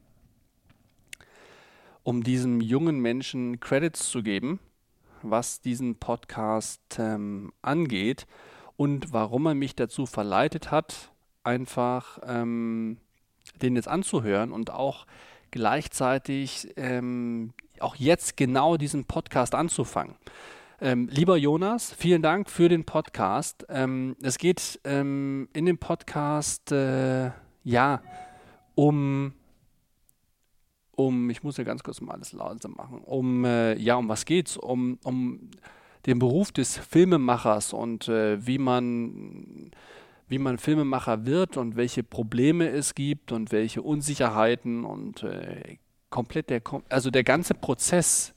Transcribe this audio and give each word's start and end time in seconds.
um 2.02 2.22
diesem 2.22 2.60
jungen 2.60 3.00
Menschen 3.00 3.60
Credits 3.60 4.10
zu 4.10 4.22
geben, 4.22 4.58
was 5.22 5.60
diesen 5.60 5.96
Podcast 5.96 6.80
ähm, 6.98 7.52
angeht 7.62 8.26
und 8.76 9.12
warum 9.12 9.46
er 9.46 9.54
mich 9.54 9.76
dazu 9.76 10.06
verleitet 10.06 10.70
hat, 10.70 11.12
einfach 11.44 12.18
ähm, 12.26 12.98
den 13.60 13.76
jetzt 13.76 13.88
anzuhören 13.88 14.52
und 14.52 14.70
auch 14.70 15.06
gleichzeitig 15.50 16.72
ähm, 16.76 17.52
auch 17.80 17.96
jetzt 17.96 18.36
genau 18.36 18.76
diesen 18.76 19.04
Podcast 19.04 19.54
anzufangen. 19.54 20.16
Ähm, 20.80 21.08
lieber 21.10 21.36
Jonas, 21.36 21.92
vielen 21.92 22.22
Dank 22.22 22.48
für 22.48 22.70
den 22.70 22.84
Podcast. 22.84 23.66
Ähm, 23.68 24.16
es 24.22 24.38
geht 24.38 24.80
ähm, 24.84 25.48
in 25.52 25.66
dem 25.66 25.76
Podcast 25.78 26.72
äh, 26.72 27.32
ja 27.64 28.02
um 28.74 29.34
um 31.06 31.30
ich 31.30 31.42
muss 31.42 31.56
ja 31.56 31.64
ganz 31.64 31.82
kurz 31.82 32.00
mal 32.00 32.14
alles 32.14 32.32
langsam 32.32 32.72
machen. 32.72 33.00
Um 33.04 33.44
äh, 33.44 33.74
ja 33.76 33.96
um 33.96 34.08
was 34.08 34.24
geht's? 34.24 34.56
Um 34.56 34.98
um 35.04 35.50
den 36.06 36.18
Beruf 36.18 36.52
des 36.52 36.76
Filmemachers 36.76 37.72
und 37.72 38.08
äh, 38.08 38.44
wie 38.46 38.58
man 38.58 39.70
wie 40.28 40.38
man 40.38 40.58
Filmemacher 40.58 41.26
wird 41.26 41.56
und 41.56 41.76
welche 41.76 42.02
Probleme 42.02 42.68
es 42.68 42.94
gibt 42.94 43.32
und 43.32 43.52
welche 43.52 43.82
Unsicherheiten 43.82 44.84
und 44.84 45.22
äh, 45.22 45.78
komplett 46.08 46.50
der 46.50 46.62
also 46.88 47.10
der 47.10 47.24
ganze 47.24 47.54
Prozess 47.54 48.34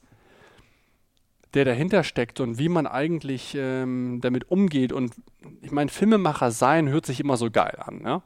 der 1.54 1.64
dahinter 1.64 2.02
steckt 2.02 2.40
und 2.40 2.58
wie 2.58 2.68
man 2.68 2.86
eigentlich 2.86 3.56
ähm, 3.56 4.18
damit 4.20 4.50
umgeht. 4.50 4.92
Und 4.92 5.14
ich 5.62 5.70
meine, 5.70 5.90
Filmemacher 5.90 6.50
sein 6.50 6.88
hört 6.88 7.06
sich 7.06 7.20
immer 7.20 7.36
so 7.36 7.50
geil 7.50 7.76
an. 7.78 8.02
Ja? 8.04 8.22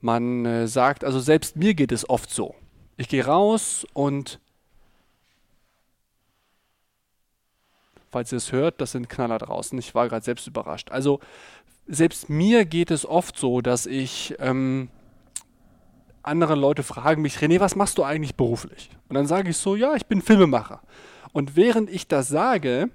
Man 0.00 0.46
äh, 0.46 0.68
sagt, 0.68 1.04
also 1.04 1.20
selbst 1.20 1.56
mir 1.56 1.74
geht 1.74 1.92
es 1.92 2.08
oft 2.08 2.30
so. 2.30 2.54
Ich 3.00 3.08
gehe 3.08 3.24
raus 3.24 3.86
und 3.94 4.40
falls 8.10 8.30
ihr 8.30 8.36
es 8.36 8.52
hört, 8.52 8.78
das 8.78 8.92
sind 8.92 9.08
Knaller 9.08 9.38
draußen. 9.38 9.78
Ich 9.78 9.94
war 9.94 10.06
gerade 10.06 10.22
selbst 10.22 10.46
überrascht. 10.46 10.90
Also 10.90 11.18
selbst 11.86 12.28
mir 12.28 12.66
geht 12.66 12.90
es 12.90 13.06
oft 13.06 13.38
so, 13.38 13.62
dass 13.62 13.86
ich 13.86 14.34
ähm, 14.38 14.90
andere 16.22 16.54
Leute 16.56 16.82
fragen 16.82 17.22
mich, 17.22 17.38
René, 17.38 17.58
was 17.58 17.74
machst 17.74 17.96
du 17.96 18.04
eigentlich 18.04 18.34
beruflich? 18.34 18.90
Und 19.08 19.14
dann 19.14 19.26
sage 19.26 19.48
ich 19.48 19.56
so, 19.56 19.76
ja, 19.76 19.94
ich 19.94 20.04
bin 20.04 20.20
Filmemacher. 20.20 20.82
Und 21.32 21.56
während 21.56 21.88
ich 21.88 22.06
das 22.06 22.28
sage, 22.28 22.90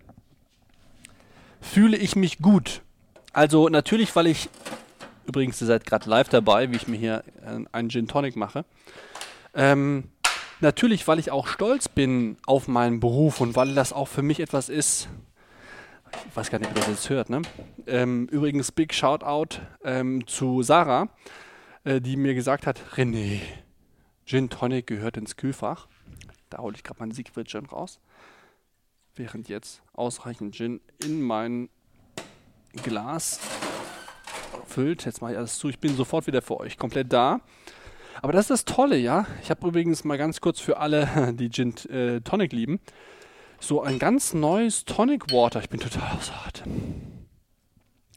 fühle 1.59 1.97
ich 1.97 2.16
mich 2.16 2.37
gut. 2.43 2.83
Also 3.33 3.69
natürlich, 3.69 4.16
weil 4.16 4.27
ich, 4.27 4.49
übrigens, 5.25 5.59
ihr 5.61 5.66
seid 5.66 5.83
gerade 5.83 6.07
live 6.07 6.29
dabei, 6.29 6.72
wie 6.72 6.75
ich 6.75 6.87
mir 6.87 6.99
hier 6.99 7.23
einen 7.72 7.89
Gin 7.89 8.07
Tonic 8.07 8.35
mache. 8.35 8.66
Ähm, 9.55 10.09
natürlich, 10.59 11.07
weil 11.07 11.19
ich 11.19 11.31
auch 11.31 11.47
stolz 11.47 11.89
bin 11.89 12.38
auf 12.45 12.67
meinen 12.67 12.99
Beruf 12.99 13.41
und 13.41 13.55
weil 13.55 13.73
das 13.73 13.93
auch 13.93 14.07
für 14.07 14.21
mich 14.21 14.39
etwas 14.39 14.69
ist. 14.69 15.07
Ich 16.29 16.35
weiß 16.35 16.49
gar 16.49 16.59
nicht, 16.59 16.69
ob 16.69 16.75
das 16.75 16.88
jetzt 16.88 17.09
hört. 17.09 17.29
Ne? 17.29 17.41
Ähm, 17.88 18.27
übrigens, 18.27 18.71
Big 18.71 18.93
Shoutout 18.93 19.59
ähm, 19.83 20.25
zu 20.27 20.61
Sarah, 20.61 21.09
äh, 21.83 21.99
die 21.99 22.16
mir 22.16 22.35
gesagt 22.35 22.67
hat: 22.67 22.79
René, 22.95 23.39
Gin 24.25 24.49
Tonic 24.49 24.88
gehört 24.88 25.17
ins 25.17 25.35
Kühlfach. 25.35 25.87
Da 26.49 26.59
hole 26.59 26.75
ich 26.75 26.83
gerade 26.83 26.99
meinen 26.99 27.11
Siegfried 27.11 27.47
Gin 27.47 27.66
raus 27.66 27.99
während 29.16 29.47
jetzt 29.49 29.81
ausreichend 29.93 30.55
Gin 30.55 30.81
in 31.03 31.22
mein 31.22 31.69
Glas 32.83 33.39
füllt. 34.67 35.05
Jetzt 35.05 35.22
mache 35.22 35.33
ich 35.33 35.37
alles 35.37 35.57
zu. 35.57 35.69
Ich 35.69 35.79
bin 35.79 35.95
sofort 35.95 36.27
wieder 36.27 36.41
für 36.41 36.59
euch 36.59 36.77
komplett 36.77 37.11
da. 37.11 37.41
Aber 38.21 38.31
das 38.31 38.45
ist 38.45 38.49
das 38.51 38.65
Tolle, 38.65 38.97
ja. 38.97 39.25
Ich 39.41 39.49
habe 39.49 39.67
übrigens 39.67 40.03
mal 40.03 40.17
ganz 40.17 40.41
kurz 40.41 40.59
für 40.59 40.77
alle, 40.77 41.33
die 41.39 41.49
Gin 41.49 41.75
äh, 41.89 42.21
Tonic 42.21 42.53
lieben, 42.53 42.79
so 43.59 43.81
ein 43.81 43.99
ganz 43.99 44.33
neues 44.33 44.85
Tonic 44.85 45.31
Water. 45.31 45.59
Ich 45.59 45.69
bin 45.69 45.79
total 45.79 46.17
außer 46.17 46.33
Atem. 46.45 47.01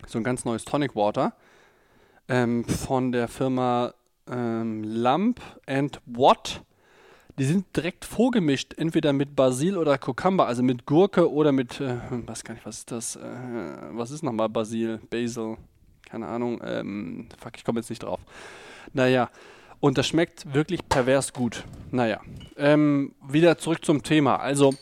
So 0.06 0.19
ein 0.19 0.25
ganz 0.25 0.44
neues 0.44 0.64
Tonic 0.64 0.94
Water 0.97 1.34
ähm, 2.28 2.64
von 2.64 3.12
der 3.12 3.28
Firma 3.28 3.94
ähm, 4.31 4.82
Lamp 4.84 5.41
and 5.66 6.00
Watt 6.06 6.62
die 7.38 7.44
sind 7.44 7.76
direkt 7.76 8.04
vorgemischt, 8.04 8.75
entweder 8.76 9.12
mit 9.12 9.37
Basil 9.37 9.76
oder 9.76 9.97
Cucumber, 9.97 10.47
also 10.47 10.64
mit 10.64 10.87
Gurke 10.87 11.31
oder 11.31 11.53
mit, 11.53 11.81
äh, 11.81 11.97
weiß 12.10 12.42
gar 12.42 12.54
nicht, 12.54 12.66
was 12.66 12.78
ist 12.78 12.91
das, 12.91 13.16
äh, 13.16 13.20
was 13.92 14.10
ist 14.10 14.22
nochmal 14.22 14.48
Basil, 14.48 14.98
Basil, 15.08 15.56
keine 16.10 16.26
Ahnung, 16.26 16.60
ähm, 16.64 17.28
fuck, 17.38 17.53
ich 17.56 17.64
komme 17.64 17.78
jetzt 17.78 17.91
nicht 17.91 18.03
drauf. 18.03 18.20
Naja, 18.92 19.31
und 19.81 19.99
das 19.99 20.06
schmeckt 20.06 20.55
wirklich 20.55 20.89
pervers 20.89 21.33
gut. 21.33 21.65
Naja, 21.91 22.21
ähm, 22.56 23.15
wieder 23.27 23.59
zurück 23.59 23.84
zum 23.84 24.03
Thema. 24.03 24.37
Also, 24.37 24.75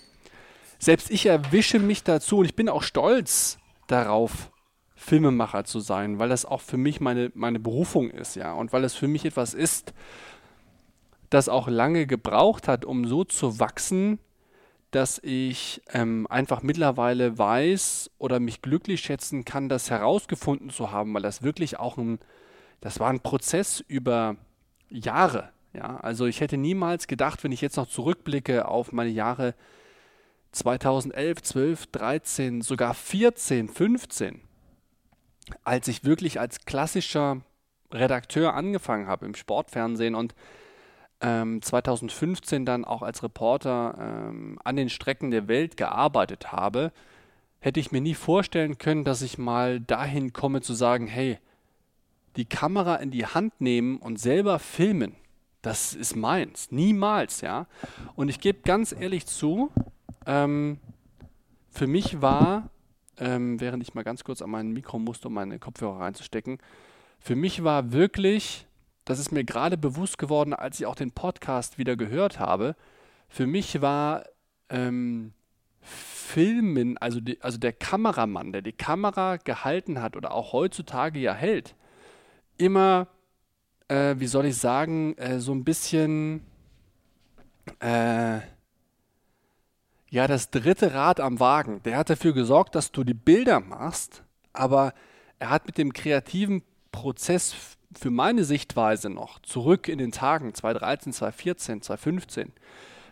selbst 0.78 1.10
ich 1.10 1.26
erwische 1.26 1.78
mich 1.78 2.02
dazu 2.02 2.38
und 2.38 2.44
ich 2.44 2.56
bin 2.56 2.68
auch 2.68 2.82
stolz 2.82 3.58
darauf, 3.86 4.50
Filmemacher 4.98 5.64
zu 5.64 5.80
sein, 5.80 6.18
weil 6.18 6.30
das 6.30 6.46
auch 6.46 6.62
für 6.62 6.78
mich 6.78 7.00
meine, 7.00 7.30
meine 7.34 7.60
Berufung 7.60 8.10
ist, 8.10 8.34
ja, 8.34 8.54
und 8.54 8.72
weil 8.72 8.82
es 8.82 8.94
für 8.94 9.06
mich 9.06 9.24
etwas 9.26 9.52
ist, 9.52 9.92
das 11.28 11.48
auch 11.48 11.68
lange 11.68 12.06
gebraucht 12.06 12.66
hat, 12.66 12.84
um 12.84 13.04
so 13.04 13.22
zu 13.24 13.60
wachsen, 13.60 14.18
dass 14.90 15.20
ich 15.22 15.82
ähm, 15.92 16.26
einfach 16.30 16.62
mittlerweile 16.62 17.36
weiß 17.36 18.10
oder 18.18 18.40
mich 18.40 18.62
glücklich 18.62 19.00
schätzen 19.00 19.44
kann, 19.44 19.68
das 19.68 19.90
herausgefunden 19.90 20.70
zu 20.70 20.90
haben, 20.90 21.12
weil 21.12 21.22
das 21.22 21.42
wirklich 21.42 21.78
auch 21.78 21.98
ein, 21.98 22.18
das 22.80 22.98
war 22.98 23.10
ein 23.10 23.20
Prozess 23.20 23.84
über 23.86 24.36
Jahre. 24.88 25.50
Ja, 25.72 25.98
also 25.98 26.26
ich 26.26 26.40
hätte 26.40 26.56
niemals 26.56 27.06
gedacht, 27.06 27.44
wenn 27.44 27.52
ich 27.52 27.60
jetzt 27.60 27.76
noch 27.76 27.86
zurückblicke 27.86 28.66
auf 28.66 28.92
meine 28.92 29.10
Jahre 29.10 29.54
2011, 30.52 31.42
12, 31.42 31.86
13, 31.88 32.62
sogar 32.62 32.94
14, 32.94 33.68
15, 33.68 34.40
als 35.64 35.88
ich 35.88 36.04
wirklich 36.04 36.40
als 36.40 36.64
klassischer 36.64 37.42
Redakteur 37.92 38.54
angefangen 38.54 39.06
habe 39.06 39.26
im 39.26 39.34
Sportfernsehen 39.34 40.14
und 40.14 40.34
ähm, 41.20 41.62
2015 41.62 42.64
dann 42.64 42.84
auch 42.84 43.02
als 43.02 43.22
Reporter 43.22 43.96
ähm, 43.98 44.58
an 44.64 44.76
den 44.76 44.88
Strecken 44.88 45.30
der 45.30 45.48
Welt 45.48 45.76
gearbeitet 45.76 46.52
habe, 46.52 46.92
hätte 47.60 47.80
ich 47.80 47.92
mir 47.92 48.00
nie 48.00 48.14
vorstellen 48.14 48.78
können, 48.78 49.04
dass 49.04 49.22
ich 49.22 49.38
mal 49.38 49.80
dahin 49.80 50.32
komme 50.32 50.60
zu 50.60 50.74
sagen, 50.74 51.06
hey, 51.06 51.38
die 52.36 52.44
Kamera 52.44 52.96
in 52.96 53.10
die 53.10 53.26
Hand 53.26 53.60
nehmen 53.60 53.98
und 53.98 54.18
selber 54.18 54.58
filmen, 54.58 55.14
das 55.62 55.94
ist 55.94 56.14
meins. 56.16 56.70
Niemals, 56.70 57.40
ja. 57.40 57.66
Und 58.14 58.28
ich 58.28 58.40
gebe 58.40 58.60
ganz 58.62 58.92
ehrlich 58.92 59.26
zu, 59.26 59.70
ähm, 60.26 60.78
für 61.70 61.86
mich 61.86 62.22
war, 62.22 62.70
ähm, 63.18 63.60
während 63.60 63.82
ich 63.82 63.94
mal 63.94 64.04
ganz 64.04 64.22
kurz 64.22 64.42
an 64.42 64.50
mein 64.50 64.72
Mikro 64.72 64.98
musste, 64.98 65.28
um 65.28 65.34
meine 65.34 65.58
Kopfhörer 65.58 66.00
reinzustecken, 66.00 66.58
für 67.18 67.34
mich 67.34 67.64
war 67.64 67.92
wirklich 67.92 68.66
das 69.06 69.20
ist 69.20 69.30
mir 69.30 69.44
gerade 69.44 69.78
bewusst 69.78 70.18
geworden, 70.18 70.52
als 70.52 70.80
ich 70.80 70.86
auch 70.86 70.96
den 70.96 71.12
Podcast 71.12 71.78
wieder 71.78 71.96
gehört 71.96 72.40
habe. 72.40 72.74
Für 73.28 73.46
mich 73.46 73.80
war 73.80 74.24
ähm, 74.68 75.32
Filmen, 75.80 76.98
also, 76.98 77.20
die, 77.20 77.40
also 77.40 77.56
der 77.56 77.72
Kameramann, 77.72 78.52
der 78.52 78.62
die 78.62 78.72
Kamera 78.72 79.36
gehalten 79.36 80.02
hat 80.02 80.16
oder 80.16 80.32
auch 80.32 80.52
heutzutage 80.52 81.20
ja 81.20 81.32
hält, 81.32 81.76
immer, 82.58 83.08
äh, 83.88 84.14
wie 84.18 84.26
soll 84.26 84.46
ich 84.46 84.56
sagen, 84.56 85.16
äh, 85.18 85.40
so 85.40 85.52
ein 85.52 85.64
bisschen, 85.64 86.44
äh, 87.80 88.40
ja, 90.08 90.26
das 90.26 90.50
dritte 90.50 90.94
Rad 90.94 91.20
am 91.20 91.40
Wagen. 91.40 91.82
Der 91.84 91.96
hat 91.98 92.10
dafür 92.10 92.32
gesorgt, 92.32 92.74
dass 92.74 92.92
du 92.92 93.04
die 93.04 93.14
Bilder 93.14 93.60
machst, 93.60 94.22
aber 94.52 94.94
er 95.38 95.50
hat 95.50 95.66
mit 95.66 95.78
dem 95.78 95.92
kreativen 95.92 96.62
Prozess 96.92 97.54
für 97.98 98.10
meine 98.10 98.44
Sichtweise 98.44 99.10
noch 99.10 99.38
zurück 99.40 99.88
in 99.88 99.98
den 99.98 100.12
Tagen 100.12 100.54
2013, 100.54 101.12
2014, 101.12 101.82
2015, 101.82 102.52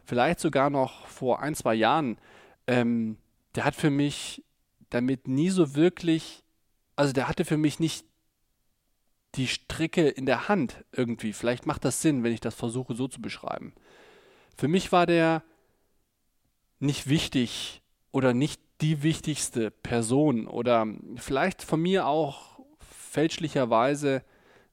vielleicht 0.05 0.41
sogar 0.41 0.71
noch 0.71 1.07
vor 1.07 1.41
ein, 1.41 1.55
zwei 1.55 1.75
Jahren, 1.75 2.19
ähm, 2.67 3.19
der 3.55 3.65
hat 3.65 3.75
für 3.75 3.91
mich 3.91 4.45
damit 4.91 5.29
nie 5.29 5.51
so 5.51 5.75
wirklich, 5.75 6.45
also 6.97 7.13
der 7.13 7.29
hatte 7.29 7.45
für 7.45 7.57
mich 7.57 7.81
nicht 7.81 8.07
die 9.35 9.49
Stricke 9.49 10.09
in 10.09 10.27
der 10.27 10.49
Hand 10.49 10.85
irgendwie. 10.93 11.33
Vielleicht 11.33 11.67
macht 11.67 11.85
das 11.85 12.03
Sinn, 12.03 12.23
wenn 12.23 12.33
ich 12.33 12.41
das 12.41 12.55
versuche 12.55 12.95
so 12.95 13.09
zu 13.09 13.21
beschreiben. 13.21 13.75
Für 14.57 14.69
mich 14.69 14.93
war 14.93 15.07
der 15.07 15.43
nicht 16.79 17.09
wichtig 17.09 17.83
oder 18.13 18.35
nicht 18.35 18.61
die 18.81 19.03
wichtigste 19.03 19.71
Person 19.71 20.47
oder 20.47 20.87
vielleicht 21.17 21.63
von 21.63 21.81
mir 21.81 22.07
auch 22.07 22.61
fälschlicherweise 22.81 24.23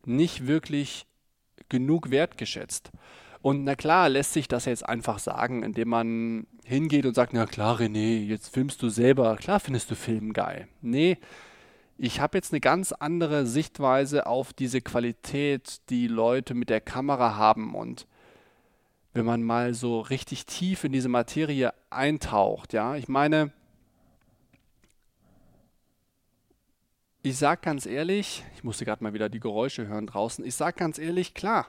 nicht 0.05 0.47
wirklich 0.47 1.05
genug 1.69 2.11
wertgeschätzt. 2.11 2.91
Und 3.41 3.63
na 3.63 3.75
klar, 3.75 4.09
lässt 4.09 4.33
sich 4.33 4.47
das 4.47 4.65
jetzt 4.65 4.87
einfach 4.87 5.17
sagen, 5.17 5.63
indem 5.63 5.89
man 5.89 6.47
hingeht 6.63 7.05
und 7.05 7.15
sagt, 7.15 7.33
na 7.33 7.45
klar, 7.45 7.79
René, 7.79 8.23
jetzt 8.23 8.53
filmst 8.53 8.81
du 8.83 8.89
selber, 8.89 9.35
klar 9.37 9.59
findest 9.59 9.89
du 9.89 9.95
Film 9.95 10.33
geil. 10.33 10.67
Nee, 10.81 11.17
ich 12.03 12.19
habe 12.19 12.36
jetzt 12.36 12.51
eine 12.51 12.62
ganz 12.62 12.94
andere 12.94 13.45
Sichtweise 13.45 14.25
auf 14.25 14.53
diese 14.53 14.81
Qualität, 14.81 15.81
die 15.92 16.07
Leute 16.07 16.56
mit 16.56 16.71
der 16.71 16.81
Kamera 16.81 17.36
haben. 17.36 17.75
Und 17.75 18.07
wenn 19.13 19.24
man 19.24 19.44
mal 19.44 19.75
so 19.75 20.00
richtig 20.00 20.48
tief 20.48 20.83
in 20.83 20.94
diese 20.94 21.09
Materie 21.09 21.75
eintaucht, 21.92 22.74
ja, 22.74 22.95
ich 22.95 23.07
meine, 23.07 23.51
ich 27.21 27.38
sage 27.38 27.62
ganz 27.62 27.86
ehrlich, 27.86 28.44
ich 28.56 28.63
musste 28.63 28.83
gerade 28.83 29.04
mal 29.04 29.13
wieder 29.13 29.30
die 29.30 29.39
Geräusche 29.39 29.86
hören 29.86 30.07
draußen, 30.07 30.44
ich 30.44 30.56
sage 30.56 30.77
ganz 30.80 30.97
ehrlich, 30.97 31.36
klar, 31.36 31.68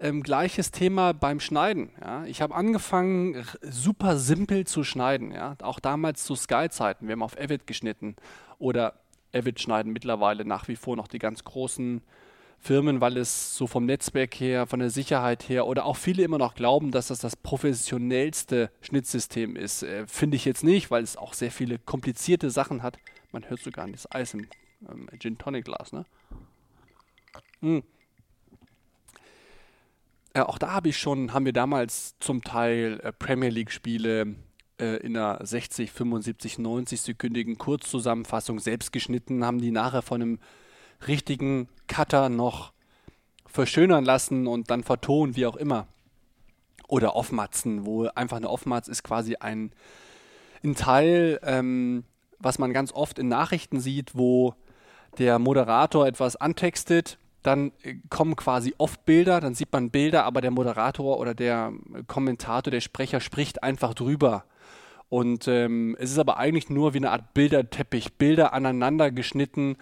ähm, 0.00 0.24
gleiches 0.24 0.72
Thema 0.72 1.14
beim 1.14 1.38
Schneiden. 1.38 1.90
Ja. 2.00 2.24
Ich 2.24 2.42
habe 2.42 2.56
angefangen, 2.56 3.46
super 3.62 4.16
simpel 4.16 4.66
zu 4.66 4.82
schneiden. 4.82 5.30
Ja. 5.30 5.54
Auch 5.62 5.78
damals 5.78 6.24
zu 6.24 6.34
Sky-Zeiten. 6.34 7.06
Wir 7.06 7.12
haben 7.12 7.22
auf 7.22 7.38
Avid 7.38 7.68
geschnitten 7.68 8.16
oder 8.58 9.01
Avid 9.32 9.60
schneiden 9.60 9.92
mittlerweile 9.92 10.44
nach 10.44 10.68
wie 10.68 10.76
vor 10.76 10.96
noch 10.96 11.08
die 11.08 11.18
ganz 11.18 11.44
großen 11.44 12.02
Firmen, 12.58 13.00
weil 13.00 13.16
es 13.16 13.56
so 13.56 13.66
vom 13.66 13.86
Netzwerk 13.86 14.38
her, 14.38 14.66
von 14.66 14.78
der 14.78 14.90
Sicherheit 14.90 15.48
her 15.48 15.66
oder 15.66 15.84
auch 15.84 15.96
viele 15.96 16.22
immer 16.22 16.38
noch 16.38 16.54
glauben, 16.54 16.92
dass 16.92 17.08
das 17.08 17.18
das 17.18 17.34
professionellste 17.34 18.70
Schnittsystem 18.80 19.56
ist. 19.56 19.82
Äh, 19.82 20.06
Finde 20.06 20.36
ich 20.36 20.44
jetzt 20.44 20.62
nicht, 20.62 20.90
weil 20.90 21.02
es 21.02 21.16
auch 21.16 21.34
sehr 21.34 21.50
viele 21.50 21.78
komplizierte 21.78 22.50
Sachen 22.50 22.84
hat. 22.84 22.98
Man 23.32 23.48
hört 23.50 23.60
sogar 23.60 23.88
das 23.88 24.10
Eis 24.12 24.34
im 24.34 24.46
ähm, 24.88 25.08
Gin 25.18 25.38
Tonic 25.38 25.64
Glas, 25.64 25.92
ne? 25.92 26.06
Hm. 27.60 27.82
Äh, 30.34 30.40
auch 30.40 30.58
da 30.58 30.70
habe 30.70 30.88
ich 30.88 30.98
schon, 30.98 31.32
haben 31.32 31.44
wir 31.44 31.52
damals 31.52 32.16
zum 32.20 32.42
Teil 32.42 33.00
äh, 33.02 33.12
Premier 33.12 33.50
League 33.50 33.72
Spiele 33.72 34.36
äh, 34.82 34.96
in 34.96 35.16
einer 35.16 35.38
60, 35.44 35.92
75, 35.92 36.58
90 36.58 37.00
sekündigen 37.00 37.56
Kurzzusammenfassung 37.56 38.58
selbst 38.58 38.92
geschnitten, 38.92 39.44
haben 39.44 39.60
die 39.60 39.70
nachher 39.70 40.02
von 40.02 40.20
einem 40.20 40.38
richtigen 41.06 41.68
Cutter 41.86 42.28
noch 42.28 42.72
verschönern 43.46 44.04
lassen 44.04 44.46
und 44.46 44.70
dann 44.70 44.82
vertonen, 44.82 45.36
wie 45.36 45.46
auch 45.46 45.56
immer. 45.56 45.86
Oder 46.88 47.14
Offmatzen, 47.14 47.86
wo 47.86 48.06
einfach 48.08 48.38
eine 48.38 48.50
Offmatz 48.50 48.88
ist 48.88 49.04
quasi 49.04 49.36
ein, 49.36 49.72
ein 50.64 50.74
Teil, 50.74 51.38
ähm, 51.44 52.04
was 52.38 52.58
man 52.58 52.72
ganz 52.72 52.92
oft 52.92 53.18
in 53.18 53.28
Nachrichten 53.28 53.80
sieht, 53.80 54.16
wo 54.16 54.54
der 55.18 55.38
Moderator 55.38 56.06
etwas 56.06 56.36
antextet, 56.36 57.18
dann 57.42 57.72
äh, 57.82 57.96
kommen 58.10 58.34
quasi 58.34 58.74
oft 58.78 59.04
Bilder, 59.04 59.40
dann 59.40 59.54
sieht 59.54 59.72
man 59.72 59.90
Bilder, 59.90 60.24
aber 60.24 60.40
der 60.40 60.50
Moderator 60.50 61.18
oder 61.18 61.34
der 61.34 61.72
Kommentator, 62.08 62.70
der 62.70 62.80
Sprecher 62.80 63.20
spricht 63.20 63.62
einfach 63.62 63.94
drüber. 63.94 64.44
Und 65.12 65.46
ähm, 65.46 65.94
es 66.00 66.10
ist 66.10 66.18
aber 66.18 66.38
eigentlich 66.38 66.70
nur 66.70 66.94
wie 66.94 66.96
eine 66.96 67.10
Art 67.10 67.34
Bilderteppich, 67.34 68.14
Bilder 68.14 68.54
aneinander 68.54 69.10
geschnitten, 69.10 69.76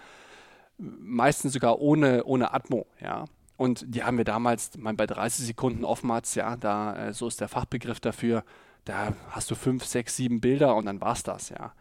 meistens 0.77 1.53
sogar 1.53 1.79
ohne, 1.79 2.25
ohne 2.25 2.53
Atmo, 2.53 2.85
ja. 2.99 3.23
Und 3.55 3.85
die 3.87 4.03
haben 4.03 4.17
wir 4.17 4.25
damals, 4.25 4.71
mein, 4.77 4.97
bei 4.97 5.07
30 5.07 5.45
Sekunden 5.45 5.85
Offmats, 5.85 6.35
ja, 6.35 6.57
da, 6.57 7.07
äh, 7.07 7.13
so 7.13 7.29
ist 7.29 7.39
der 7.39 7.47
Fachbegriff 7.47 8.01
dafür, 8.01 8.43
da 8.83 9.13
hast 9.29 9.49
du 9.49 9.55
fünf, 9.55 9.85
sechs, 9.85 10.17
sieben 10.17 10.41
Bilder 10.41 10.75
und 10.75 10.85
dann 10.85 10.99
war's 10.99 11.23
das, 11.23 11.47
ja. 11.47 11.71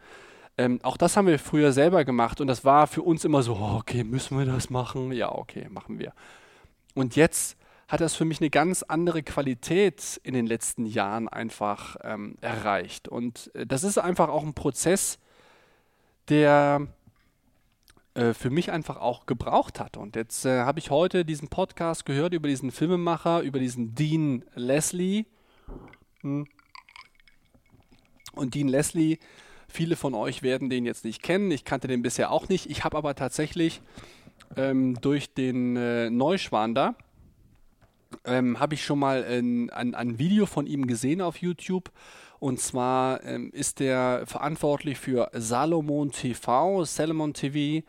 Ähm, 0.57 0.79
auch 0.85 0.97
das 0.97 1.17
haben 1.17 1.27
wir 1.27 1.41
früher 1.41 1.73
selber 1.73 2.05
gemacht 2.05 2.41
und 2.41 2.47
das 2.47 2.65
war 2.65 2.87
für 2.87 3.03
uns 3.03 3.25
immer 3.25 3.43
so, 3.43 3.55
oh, 3.55 3.79
okay, 3.81 4.05
müssen 4.05 4.39
wir 4.39 4.47
das 4.47 4.71
machen? 4.71 5.11
Ja, 5.11 5.33
okay, 5.33 5.67
machen 5.71 5.99
wir. 5.99 6.13
Und 6.95 7.17
jetzt 7.17 7.57
hat 7.91 8.01
das 8.01 8.15
für 8.15 8.25
mich 8.25 8.41
eine 8.41 8.51
ganz 8.51 8.85
andere 8.85 9.25
Qualität 9.25 10.21
in 10.23 10.33
den 10.33 10.47
letzten 10.47 10.87
Jahren 10.87 11.29
einfach 11.29 11.97
ähm, 12.05 12.37
erreicht. 12.41 13.09
Und 13.09 13.51
äh, 13.55 13.67
das 13.67 13.83
ist 13.83 13.99
einfach 13.99 14.29
auch 14.29 14.45
ein 14.45 14.55
Prozess, 14.55 15.19
der 16.29 16.87
äh, 18.15 18.33
für 18.33 18.49
mich 18.49 18.71
einfach 18.71 18.97
auch 18.97 19.27
gebraucht 19.27 19.81
hat. 19.81 19.97
Und 19.97 20.15
jetzt 20.15 20.47
äh, 20.47 20.61
habe 20.61 20.79
ich 20.79 20.91
heute 20.91 21.25
diesen 21.25 21.49
Podcast 21.49 22.07
gehört 22.07 22.33
über 22.33 22.47
diesen 22.47 22.71
Filmemacher, 22.71 23.41
über 23.41 23.59
diesen 23.59 23.97
Dean 23.97 24.45
Leslie. 24.55 25.25
Hm. 26.21 26.47
Und 28.35 28.55
Dean 28.55 28.69
Leslie, 28.69 29.19
viele 29.67 29.97
von 29.97 30.15
euch 30.15 30.45
werden 30.45 30.71
den 30.71 30.87
jetzt 30.87 31.05
nicht 31.05 31.25
kennen. 31.25 31.51
Ich 31.51 31.65
kannte 31.65 31.89
den 31.89 32.03
bisher 32.03 32.31
auch 32.31 32.49
nicht. 32.49 32.71
Ich 32.71 32.85
habe 32.85 32.97
aber 32.97 33.17
tatsächlich 33.17 33.83
ähm, 34.57 34.95
durch 35.01 35.35
den 35.35 35.75
äh, 35.77 36.09
Neuschwander, 36.09 36.95
ähm, 38.25 38.61
habe 38.61 38.75
ich 38.75 38.85
schon 38.85 38.99
mal 38.99 39.25
ein, 39.25 39.71
ein, 39.71 39.95
ein, 39.95 40.19
Video 40.19 40.47
von 40.47 40.67
ihm 40.67 40.87
gesehen 40.87 41.21
auf 41.21 41.39
YouTube. 41.39 41.91
Und 42.39 42.59
zwar 42.59 43.23
ähm, 43.25 43.51
ist 43.53 43.81
er 43.81 44.27
verantwortlich 44.27 44.99
für 44.99 45.31
Salomon 45.35 46.11
TV, 46.11 46.85
Salomon 46.85 47.35
TV. 47.35 47.87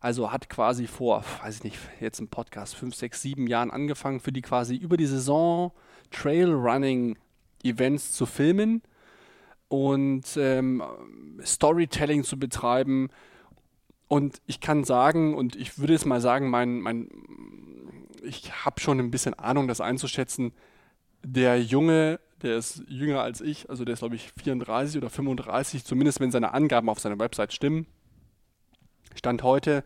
Also 0.00 0.30
hat 0.30 0.48
quasi 0.48 0.86
vor, 0.86 1.24
weiß 1.42 1.56
ich 1.56 1.64
nicht, 1.64 1.78
jetzt 2.00 2.20
im 2.20 2.28
Podcast, 2.28 2.76
fünf, 2.76 2.94
sechs, 2.94 3.22
sieben 3.22 3.46
Jahren 3.46 3.70
angefangen, 3.70 4.20
für 4.20 4.32
die 4.32 4.42
quasi 4.42 4.76
über 4.76 4.96
die 4.96 5.06
Saison 5.06 5.72
Trailrunning 6.10 7.16
Events 7.64 8.12
zu 8.12 8.26
filmen 8.26 8.82
und 9.68 10.24
ähm, 10.36 10.82
Storytelling 11.42 12.22
zu 12.22 12.38
betreiben. 12.38 13.08
Und 14.08 14.40
ich 14.46 14.60
kann 14.60 14.84
sagen, 14.84 15.34
und 15.34 15.56
ich 15.56 15.78
würde 15.78 15.94
jetzt 15.94 16.06
mal 16.06 16.20
sagen, 16.20 16.48
mein, 16.50 16.80
mein 16.80 17.08
ich 18.22 18.64
habe 18.64 18.80
schon 18.80 18.98
ein 18.98 19.10
bisschen 19.10 19.34
Ahnung, 19.34 19.68
das 19.68 19.80
einzuschätzen. 19.80 20.52
Der 21.24 21.60
Junge, 21.62 22.20
der 22.42 22.56
ist 22.56 22.82
jünger 22.88 23.22
als 23.22 23.40
ich, 23.40 23.68
also 23.70 23.84
der 23.84 23.94
ist, 23.94 24.00
glaube 24.00 24.16
ich, 24.16 24.32
34 24.40 24.98
oder 24.98 25.10
35, 25.10 25.84
zumindest 25.84 26.20
wenn 26.20 26.30
seine 26.30 26.52
Angaben 26.54 26.88
auf 26.88 27.00
seiner 27.00 27.18
Website 27.18 27.52
stimmen. 27.52 27.86
Stand 29.14 29.42
heute 29.42 29.84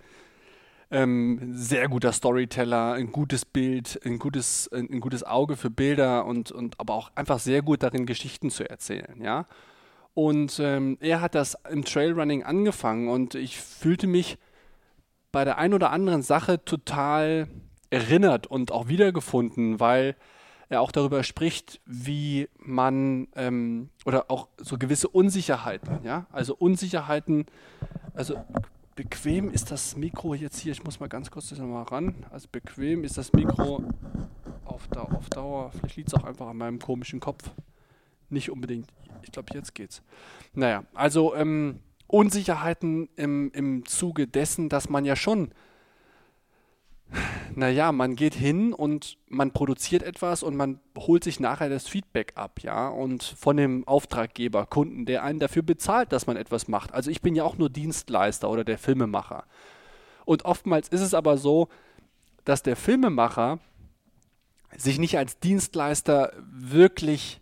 ähm, 0.91 1.53
sehr 1.55 1.89
guter 1.89 2.13
Storyteller, 2.13 2.95
ein 2.95 3.13
gutes 3.13 3.45
Bild, 3.45 4.01
ein 4.05 4.19
gutes, 4.19 4.69
ein, 4.73 5.01
gutes 5.01 5.23
Auge 5.23 5.57
für 5.57 5.71
Bilder 5.71 6.25
und, 6.27 6.51
und 6.51 6.81
aber 6.81 6.95
auch 6.95 7.13
einfach 7.15 7.39
sehr 7.39 7.63
gut 7.63 7.83
darin, 7.83 8.07
Geschichten 8.07 8.51
zu 8.51 8.69
erzählen, 8.69 9.23
ja. 9.23 9.47
Und 10.15 10.59
ähm, 10.59 10.99
er 11.01 11.21
hat 11.21 11.37
das 11.37 11.57
im 11.71 11.85
Trailrunning 11.85 12.43
angefangen 12.43 13.09
und 13.09 13.37
ich 13.37 13.59
fühlte 13.61 14.09
mich 14.09 14.39
bei 15.31 15.45
der 15.45 15.59
einen 15.59 15.75
oder 15.75 15.93
anderen 15.93 16.23
Sache 16.23 16.65
total 16.65 17.47
erinnert 17.91 18.47
und 18.47 18.73
auch 18.73 18.89
wiedergefunden, 18.89 19.81
weil 19.81 20.17
er 20.69 20.81
auch 20.81 20.93
darüber 20.93 21.25
spricht, 21.25 21.81
wie 21.85 22.49
man 22.59 23.27
ähm, 23.35 23.91
oder 24.07 24.31
auch 24.31 24.49
so 24.57 24.79
gewisse 24.79 25.09
Unsicherheiten, 25.09 25.99
ja, 26.05 26.27
also 26.31 26.55
Unsicherheiten, 26.55 27.47
also 28.15 28.37
bequem 28.95 29.51
ist 29.51 29.73
das 29.73 29.97
Mikro 29.97 30.35
jetzt 30.35 30.61
hier, 30.61 30.71
ich 30.71 30.85
muss 30.85 31.01
mal 31.01 31.09
ganz 31.09 31.31
kurz 31.33 31.49
das 31.49 31.59
nochmal 31.59 31.83
ran, 31.85 32.15
also 32.31 32.49
bequem 32.51 33.03
ist 33.03 33.19
das 33.19 33.33
Mikro 33.33 33.83
auf, 34.65 34.87
da, 34.89 35.03
auf 35.03 35.29
Dauer, 35.29 35.73
vielleicht 35.73 35.97
liegt 35.97 36.09
es 36.09 36.15
auch 36.15 36.25
einfach 36.25 36.47
an 36.47 36.57
meinem 36.57 36.79
komischen 36.79 37.19
Kopf, 37.19 37.51
nicht 38.29 38.49
unbedingt, 38.49 38.87
ich 39.23 39.33
glaube 39.33 39.53
jetzt 39.55 39.75
geht's. 39.75 40.03
Naja, 40.55 40.85
also 40.95 41.35
ähm, 41.35 41.81
Unsicherheiten 42.07 43.09
im, 43.17 43.51
im 43.53 43.85
Zuge 43.87 44.29
dessen, 44.29 44.69
dass 44.69 44.89
man 44.89 45.05
ja 45.05 45.17
schon 45.17 45.51
naja, 47.55 47.93
man 47.93 48.17
geht 48.17 48.35
hin 48.35 48.73
und 48.73 49.19
man 49.29 49.53
produziert 49.53 50.03
etwas 50.03 50.43
und 50.43 50.57
man 50.57 50.81
holt 50.97 51.25
sich 51.25 51.41
nachher 51.41 51.69
das 51.69 51.89
Feedback 51.89 52.33
ab, 52.37 52.61
ja, 52.63 52.89
und 52.89 53.23
von 53.23 53.57
dem 53.57 53.87
Auftraggeber, 53.87 54.67
Kunden, 54.67 55.07
der 55.07 55.25
einen 55.25 55.41
dafür 55.41 55.63
bezahlt, 55.63 56.13
dass 56.13 56.27
man 56.27 56.37
etwas 56.37 56.69
macht. 56.69 56.93
Also 56.93 57.11
ich 57.11 57.21
bin 57.21 57.35
ja 57.35 57.45
auch 57.45 57.59
nur 57.59 57.71
Dienstleister 57.71 58.49
oder 58.49 58.65
der 58.65 58.79
Filmemacher. 58.79 59.45
Und 60.25 60.45
oftmals 60.45 60.89
ist 60.89 61.01
es 61.01 61.15
aber 61.15 61.37
so, 61.39 61.69
dass 62.45 62.63
der 62.63 62.77
Filmemacher 62.77 63.59
sich 64.77 64.99
nicht 64.99 65.19
als 65.19 65.41
Dienstleister 65.41 66.33
wirklich 66.51 67.41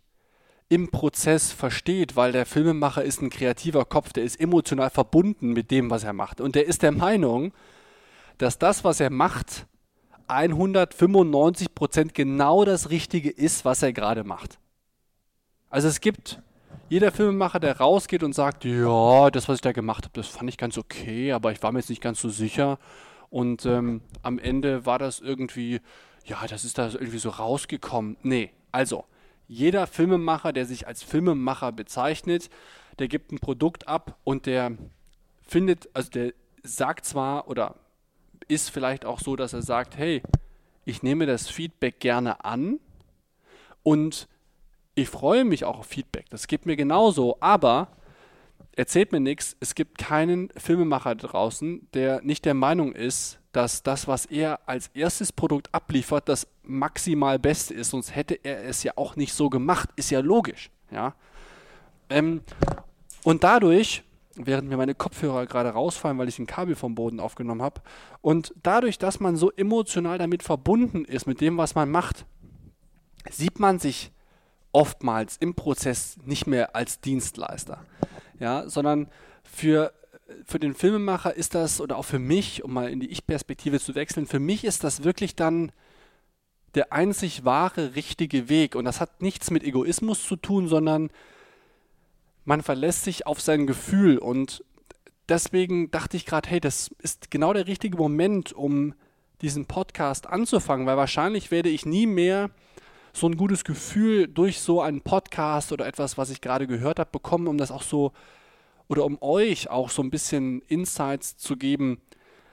im 0.70 0.90
Prozess 0.90 1.52
versteht, 1.52 2.16
weil 2.16 2.32
der 2.32 2.46
Filmemacher 2.46 3.02
ist 3.02 3.22
ein 3.22 3.30
kreativer 3.30 3.84
Kopf, 3.84 4.12
der 4.12 4.24
ist 4.24 4.38
emotional 4.40 4.90
verbunden 4.90 5.52
mit 5.52 5.70
dem, 5.70 5.90
was 5.90 6.04
er 6.04 6.12
macht. 6.12 6.40
Und 6.40 6.54
der 6.54 6.66
ist 6.66 6.82
der 6.82 6.92
Meinung, 6.92 7.52
dass 8.38 8.58
das, 8.58 8.84
was 8.84 9.00
er 9.00 9.10
macht, 9.10 9.66
195 10.28 11.74
Prozent 11.74 12.14
genau 12.14 12.64
das 12.64 12.90
Richtige 12.90 13.30
ist, 13.30 13.64
was 13.64 13.82
er 13.82 13.92
gerade 13.92 14.24
macht. 14.24 14.58
Also 15.70 15.88
es 15.88 16.00
gibt 16.00 16.40
jeder 16.88 17.12
Filmemacher, 17.12 17.60
der 17.60 17.78
rausgeht 17.78 18.22
und 18.22 18.34
sagt, 18.34 18.64
ja, 18.64 19.30
das, 19.30 19.48
was 19.48 19.56
ich 19.56 19.60
da 19.60 19.72
gemacht 19.72 20.04
habe, 20.04 20.14
das 20.14 20.28
fand 20.28 20.48
ich 20.48 20.56
ganz 20.56 20.78
okay, 20.78 21.32
aber 21.32 21.52
ich 21.52 21.62
war 21.62 21.72
mir 21.72 21.80
jetzt 21.80 21.90
nicht 21.90 22.02
ganz 22.02 22.20
so 22.20 22.30
sicher. 22.30 22.78
Und 23.30 23.66
ähm, 23.66 24.00
am 24.22 24.38
Ende 24.38 24.86
war 24.86 24.98
das 24.98 25.20
irgendwie, 25.20 25.80
ja, 26.24 26.46
das 26.46 26.64
ist 26.64 26.78
da 26.78 26.86
irgendwie 26.88 27.18
so 27.18 27.28
rausgekommen. 27.28 28.16
Nee, 28.22 28.50
also, 28.72 29.04
jeder 29.48 29.86
Filmemacher, 29.86 30.52
der 30.52 30.66
sich 30.66 30.86
als 30.86 31.02
Filmemacher 31.02 31.72
bezeichnet, 31.72 32.48
der 32.98 33.08
gibt 33.08 33.32
ein 33.32 33.38
Produkt 33.38 33.86
ab 33.88 34.16
und 34.24 34.46
der 34.46 34.72
findet, 35.46 35.88
also 35.94 36.10
der 36.10 36.32
sagt 36.62 37.04
zwar 37.04 37.48
oder 37.48 37.74
ist 38.48 38.70
vielleicht 38.70 39.04
auch 39.04 39.20
so, 39.20 39.36
dass 39.36 39.52
er 39.52 39.62
sagt, 39.62 39.96
hey, 39.96 40.22
ich 40.84 41.02
nehme 41.02 41.26
das 41.26 41.48
Feedback 41.48 42.00
gerne 42.00 42.44
an 42.44 42.80
und 43.82 44.28
ich 44.94 45.08
freue 45.08 45.44
mich 45.44 45.64
auch 45.64 45.80
auf 45.80 45.86
Feedback. 45.86 46.26
Das 46.30 46.46
geht 46.46 46.66
mir 46.66 46.76
genauso, 46.76 47.36
aber 47.40 47.88
erzählt 48.72 49.12
mir 49.12 49.20
nichts, 49.20 49.56
es 49.60 49.74
gibt 49.74 49.98
keinen 49.98 50.50
Filmemacher 50.56 51.14
draußen, 51.14 51.88
der 51.94 52.22
nicht 52.22 52.44
der 52.44 52.54
Meinung 52.54 52.92
ist, 52.92 53.38
dass 53.52 53.82
das, 53.82 54.06
was 54.06 54.26
er 54.26 54.60
als 54.68 54.88
erstes 54.94 55.32
Produkt 55.32 55.74
abliefert, 55.74 56.28
das 56.28 56.46
maximal 56.62 57.38
Beste 57.38 57.74
ist, 57.74 57.90
sonst 57.90 58.14
hätte 58.14 58.34
er 58.34 58.64
es 58.64 58.82
ja 58.82 58.92
auch 58.96 59.16
nicht 59.16 59.32
so 59.32 59.50
gemacht. 59.50 59.90
Ist 59.96 60.10
ja 60.10 60.20
logisch. 60.20 60.70
Ja? 60.90 61.14
Ähm, 62.08 62.42
und 63.24 63.44
dadurch, 63.44 64.04
während 64.46 64.68
mir 64.68 64.76
meine 64.76 64.94
Kopfhörer 64.94 65.46
gerade 65.46 65.70
rausfallen, 65.70 66.18
weil 66.18 66.28
ich 66.28 66.38
ein 66.38 66.46
Kabel 66.46 66.74
vom 66.74 66.94
Boden 66.94 67.20
aufgenommen 67.20 67.62
habe, 67.62 67.80
und 68.20 68.54
dadurch, 68.62 68.98
dass 68.98 69.20
man 69.20 69.36
so 69.36 69.50
emotional 69.52 70.18
damit 70.18 70.42
verbunden 70.42 71.04
ist, 71.04 71.26
mit 71.26 71.40
dem, 71.40 71.56
was 71.58 71.74
man 71.74 71.90
macht, 71.90 72.26
sieht 73.30 73.58
man 73.58 73.78
sich 73.78 74.12
oftmals 74.72 75.36
im 75.36 75.54
Prozess 75.54 76.16
nicht 76.24 76.46
mehr 76.46 76.76
als 76.76 77.00
Dienstleister, 77.00 77.84
ja, 78.38 78.68
sondern 78.68 79.08
für 79.42 79.92
für 80.44 80.58
den 80.58 80.74
Filmemacher 80.74 81.34
ist 81.34 81.54
das, 81.54 81.80
oder 81.80 81.96
auch 81.96 82.04
für 82.04 82.18
mich, 82.18 82.62
um 82.62 82.74
mal 82.74 82.90
in 82.90 83.00
die 83.00 83.10
Ich-Perspektive 83.10 83.80
zu 83.80 83.94
wechseln, 83.94 84.26
für 84.26 84.38
mich 84.38 84.64
ist 84.64 84.84
das 84.84 85.02
wirklich 85.02 85.34
dann 85.36 85.72
der 86.74 86.92
einzig 86.92 87.44
wahre, 87.44 87.94
richtige 87.94 88.48
Weg. 88.48 88.74
Und 88.74 88.84
das 88.84 89.00
hat 89.00 89.22
nichts 89.22 89.50
mit 89.50 89.64
Egoismus 89.64 90.22
zu 90.22 90.36
tun, 90.36 90.68
sondern 90.68 91.10
man 92.48 92.62
verlässt 92.62 93.04
sich 93.04 93.26
auf 93.26 93.42
sein 93.42 93.66
Gefühl. 93.66 94.16
Und 94.16 94.64
deswegen 95.28 95.90
dachte 95.90 96.16
ich 96.16 96.24
gerade, 96.24 96.48
hey, 96.48 96.60
das 96.60 96.90
ist 97.02 97.30
genau 97.30 97.52
der 97.52 97.66
richtige 97.66 97.98
Moment, 97.98 98.54
um 98.54 98.94
diesen 99.42 99.66
Podcast 99.66 100.26
anzufangen, 100.26 100.86
weil 100.86 100.96
wahrscheinlich 100.96 101.50
werde 101.50 101.68
ich 101.68 101.84
nie 101.84 102.06
mehr 102.06 102.48
so 103.12 103.28
ein 103.28 103.36
gutes 103.36 103.64
Gefühl 103.64 104.28
durch 104.28 104.60
so 104.60 104.80
einen 104.80 105.02
Podcast 105.02 105.72
oder 105.72 105.86
etwas, 105.86 106.16
was 106.16 106.30
ich 106.30 106.40
gerade 106.40 106.66
gehört 106.66 106.98
habe, 106.98 107.10
bekommen, 107.10 107.48
um 107.48 107.58
das 107.58 107.70
auch 107.70 107.82
so 107.82 108.12
oder 108.88 109.04
um 109.04 109.18
euch 109.20 109.68
auch 109.68 109.90
so 109.90 110.00
ein 110.00 110.08
bisschen 110.10 110.62
Insights 110.68 111.36
zu 111.36 111.58
geben, 111.58 112.00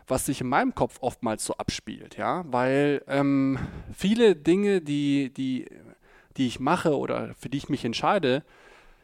was 0.08 0.26
sich 0.26 0.42
in 0.42 0.48
meinem 0.48 0.76
Kopf 0.76 0.98
oftmals 1.00 1.46
so 1.46 1.56
abspielt, 1.56 2.18
ja, 2.18 2.44
weil 2.48 3.02
ähm, 3.08 3.60
viele 3.94 4.36
Dinge, 4.36 4.82
die, 4.82 5.34
die, 5.34 5.68
die 6.36 6.48
ich 6.48 6.60
mache 6.60 6.98
oder 6.98 7.34
für 7.40 7.48
die 7.48 7.60
ich 7.60 7.70
mich 7.70 7.86
entscheide, 7.86 8.44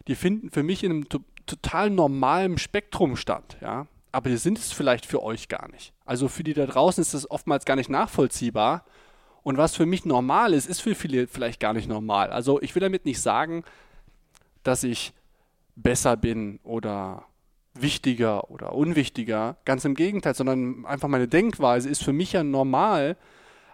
die 0.08 0.16
finden 0.16 0.50
für 0.52 0.64
mich 0.64 0.84
in 0.84 0.92
einem 0.92 1.08
total 1.46 1.90
normalen 1.90 2.58
Spektrum 2.58 3.16
statt, 3.16 3.58
ja, 3.62 3.88
aber 4.12 4.30
die 4.30 4.38
sind 4.38 4.58
es 4.58 4.72
vielleicht 4.72 5.06
für 5.06 5.24
euch 5.24 5.48
gar 5.48 5.70
nicht. 5.72 5.94
Also 6.06 6.28
für 6.28 6.44
die 6.44 6.54
da 6.54 6.66
draußen 6.66 7.02
ist 7.02 7.14
das 7.14 7.30
oftmals 7.30 7.66
gar 7.66 7.76
nicht 7.76 7.90
nachvollziehbar 7.90 8.86
und 9.44 9.58
was 9.58 9.76
für 9.76 9.86
mich 9.86 10.06
normal 10.06 10.54
ist, 10.54 10.68
ist 10.68 10.82
für 10.82 10.96
viele 10.96 11.28
vielleicht 11.28 11.60
gar 11.60 11.74
nicht 11.74 11.88
normal. 11.88 12.32
Also 12.32 12.62
ich 12.62 12.76
will 12.76 12.82
damit 12.82 13.06
nicht 13.06 13.22
sagen, 13.22 13.64
dass 14.64 14.84
ich 14.84 15.14
besser 15.76 16.16
bin 16.18 16.60
oder 16.64 17.26
wichtiger 17.74 18.52
oder 18.52 18.74
unwichtiger. 18.74 19.58
Ganz 19.66 19.86
im 19.86 19.96
Gegenteil, 19.96 20.36
sondern 20.36 20.86
einfach 20.86 21.08
meine 21.08 21.28
Denkweise 21.28 21.90
ist 21.90 22.04
für 22.04 22.14
mich 22.14 22.34
ja 22.34 22.44
normal. 22.44 23.18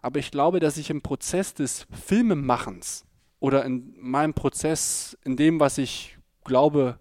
Aber 0.02 0.20
ich 0.20 0.32
glaube, 0.32 0.60
dass 0.60 0.78
ich 0.78 0.90
im 0.90 1.02
Prozess 1.02 1.54
des 1.54 1.86
Filmemachens 2.06 3.06
oder 3.40 3.66
in 3.66 3.94
meinem 4.00 4.34
Prozess, 4.34 5.18
in 5.26 5.36
dem, 5.36 5.60
was 5.60 5.78
ich 5.78 6.17
glaube, 6.48 6.98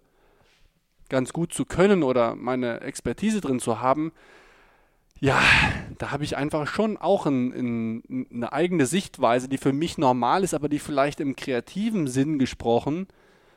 ganz 1.09 1.33
gut 1.33 1.55
zu 1.55 1.65
können 1.65 2.03
oder 2.03 2.35
meine 2.35 2.81
Expertise 2.83 3.41
drin 3.41 3.61
zu 3.61 3.81
haben, 3.81 4.13
ja, 5.19 5.43
da 5.97 6.11
habe 6.11 6.25
ich 6.25 6.37
einfach 6.37 6.67
schon 6.67 6.99
auch 6.99 7.25
ein, 7.25 7.53
ein, 7.53 8.27
eine 8.31 8.53
eigene 8.53 8.85
Sichtweise, 8.85 9.49
die 9.49 9.57
für 9.57 9.73
mich 9.73 9.97
normal 9.97 10.45
ist, 10.45 10.53
aber 10.53 10.69
die 10.69 10.79
vielleicht 10.79 11.21
im 11.21 11.37
kreativen 11.37 12.07
Sinn 12.07 12.39
gesprochen 12.39 13.07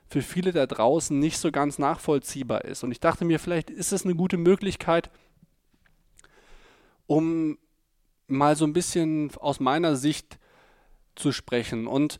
für 0.08 0.22
viele 0.22 0.51
da 0.51 0.65
draußen 0.65 1.17
nicht 1.17 1.38
so 1.38 1.51
ganz 1.51 1.77
nachvollziehbar 1.77 2.65
ist. 2.65 2.84
Und 2.84 2.91
ich 2.91 3.00
dachte 3.00 3.25
mir, 3.25 3.39
vielleicht 3.39 3.69
ist 3.69 3.91
es 3.91 4.05
eine 4.05 4.15
gute 4.15 4.38
Möglichkeit, 4.38 5.12
um 7.05 7.58
mal 8.27 8.55
so 8.55 8.65
ein 8.65 8.74
bisschen 8.74 9.31
aus 9.39 9.60
meiner 9.60 9.96
Sicht 9.96 10.39
zu 11.15 11.31
sprechen. 11.31 11.86
Und 11.86 12.19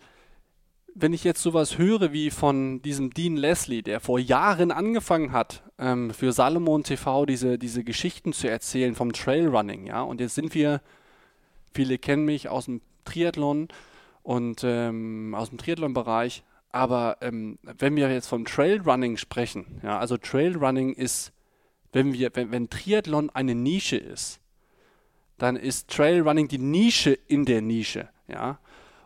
wenn 1.01 1.13
ich 1.13 1.24
jetzt 1.24 1.41
sowas 1.41 1.77
höre 1.77 2.12
wie 2.12 2.29
von 2.29 2.82
diesem 2.82 3.13
Dean 3.13 3.38
Leslie, 3.38 3.82
der 3.82 4.00
vor 4.00 4.20
Jahren 4.20 4.72
angefangen 4.72 5.32
hat, 5.32 5.63
ähm, 5.77 6.12
für 6.12 6.32
Salomon 6.32 6.84
TV 6.84 7.25
diese, 7.25 7.58
diese 7.58 7.84
Geschichten 7.84 8.34
zu 8.34 8.50
erzählen 8.50 8.96
vom 8.96 9.13
Trailrunning, 9.13 9.88
ja, 9.88 10.01
und 10.01 10.20
jetzt 10.20 10.36
sind 10.36 10.53
wir, 10.53 10.82
viele 11.74 11.98
kennen 11.98 12.25
mich 12.25 12.50
aus 12.50 12.65
dem 12.65 12.82
Triathlon 13.06 13.70
und 14.24 14.62
ähm, 14.63 15.34
aus 15.36 15.50
dem 15.50 15.58
Triathlon-Bereich, 15.58 16.44
aber 16.72 17.18
ähm, 17.22 17.58
wenn 17.62 17.96
wir 17.96 18.12
jetzt 18.12 18.27
vom 18.27 18.46
Trailrunning 18.46 19.18
sprechen, 19.18 19.79
ja, 19.84 19.98
also 20.00 20.18
Trailrunning 20.18 20.94
ist, 20.94 21.32
wenn 21.91 22.13
wir, 22.13 22.32
wenn, 22.36 22.51
wenn 22.51 22.70
Triathlon 22.70 23.29
eine 23.29 23.56
Nische 23.56 23.98
ist, 23.98 24.39
dann 25.38 25.56
ist 25.56 25.89
Trailrunning 25.89 26.48
die 26.48 26.58
Nische 26.58 27.18
in 27.27 27.46
der 27.46 27.62
Nische, 27.62 28.10
ja. 28.27 28.60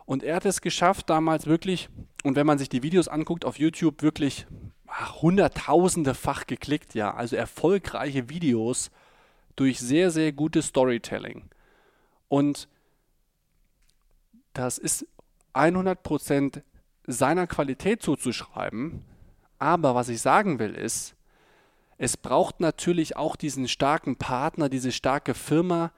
Und 0.06 0.22
er 0.22 0.36
hat 0.36 0.44
es 0.44 0.60
geschafft, 0.60 1.08
damals 1.08 1.46
wirklich, 1.46 1.88
und 2.22 2.36
wenn 2.36 2.46
man 2.46 2.58
sich 2.58 2.68
die 2.68 2.82
Videos 2.82 3.08
anguckt 3.08 3.44
auf 3.44 3.58
YouTube, 3.58 4.02
wirklich 4.02 4.46
ach, 4.86 5.22
hunderttausendefach 5.22 6.46
geklickt, 6.46 6.94
ja, 6.94 7.14
also 7.14 7.36
erfolgreiche 7.36 8.28
Videos 8.28 8.90
durch 9.56 9.78
sehr, 9.78 10.10
sehr 10.10 10.32
gutes 10.32 10.66
Storytelling. 10.66 11.44
Und 12.28 12.68
das 14.52 14.78
ist 14.78 15.06
100% 15.54 16.62
seiner 17.06 17.46
Qualität 17.46 18.02
zuzuschreiben. 18.02 19.04
Aber 19.58 19.94
was 19.94 20.08
ich 20.08 20.20
sagen 20.20 20.58
will 20.58 20.74
ist, 20.74 21.14
es 21.96 22.16
braucht 22.16 22.60
natürlich 22.60 23.16
auch 23.16 23.36
diesen 23.36 23.68
starken 23.68 24.16
Partner, 24.16 24.68
diese 24.68 24.92
starke 24.92 25.34
Firma, 25.34 25.92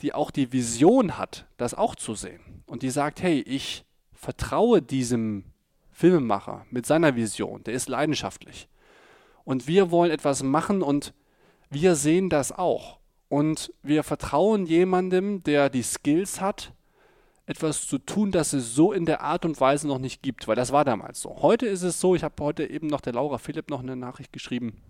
die 0.00 0.12
auch 0.12 0.30
die 0.30 0.52
Vision 0.52 1.18
hat, 1.18 1.46
das 1.56 1.74
auch 1.74 1.94
zu 1.94 2.14
sehen. 2.14 2.40
Und 2.66 2.82
die 2.82 2.90
sagt, 2.90 3.22
hey, 3.22 3.40
ich 3.40 3.84
vertraue 4.12 4.82
diesem 4.82 5.44
Filmemacher 5.90 6.66
mit 6.70 6.86
seiner 6.86 7.14
Vision, 7.14 7.62
der 7.64 7.74
ist 7.74 7.88
leidenschaftlich. 7.88 8.68
Und 9.44 9.68
wir 9.68 9.90
wollen 9.90 10.10
etwas 10.10 10.42
machen 10.42 10.82
und 10.82 11.14
wir 11.70 11.94
sehen 11.94 12.30
das 12.30 12.50
auch. 12.50 12.98
Und 13.28 13.72
wir 13.82 14.02
vertrauen 14.02 14.66
jemandem, 14.66 15.42
der 15.42 15.70
die 15.70 15.82
Skills 15.82 16.40
hat, 16.40 16.72
etwas 17.46 17.86
zu 17.86 17.98
tun, 17.98 18.32
das 18.32 18.52
es 18.52 18.74
so 18.74 18.92
in 18.92 19.04
der 19.04 19.20
Art 19.20 19.44
und 19.44 19.60
Weise 19.60 19.86
noch 19.86 19.98
nicht 19.98 20.22
gibt, 20.22 20.48
weil 20.48 20.56
das 20.56 20.72
war 20.72 20.84
damals 20.84 21.20
so. 21.20 21.42
Heute 21.42 21.66
ist 21.66 21.82
es 21.82 22.00
so, 22.00 22.14
ich 22.14 22.22
habe 22.24 22.42
heute 22.42 22.68
eben 22.68 22.86
noch 22.86 23.02
der 23.02 23.12
Laura 23.12 23.38
Philipp 23.38 23.68
noch 23.70 23.80
eine 23.80 23.96
Nachricht 23.96 24.32
geschrieben, 24.32 24.80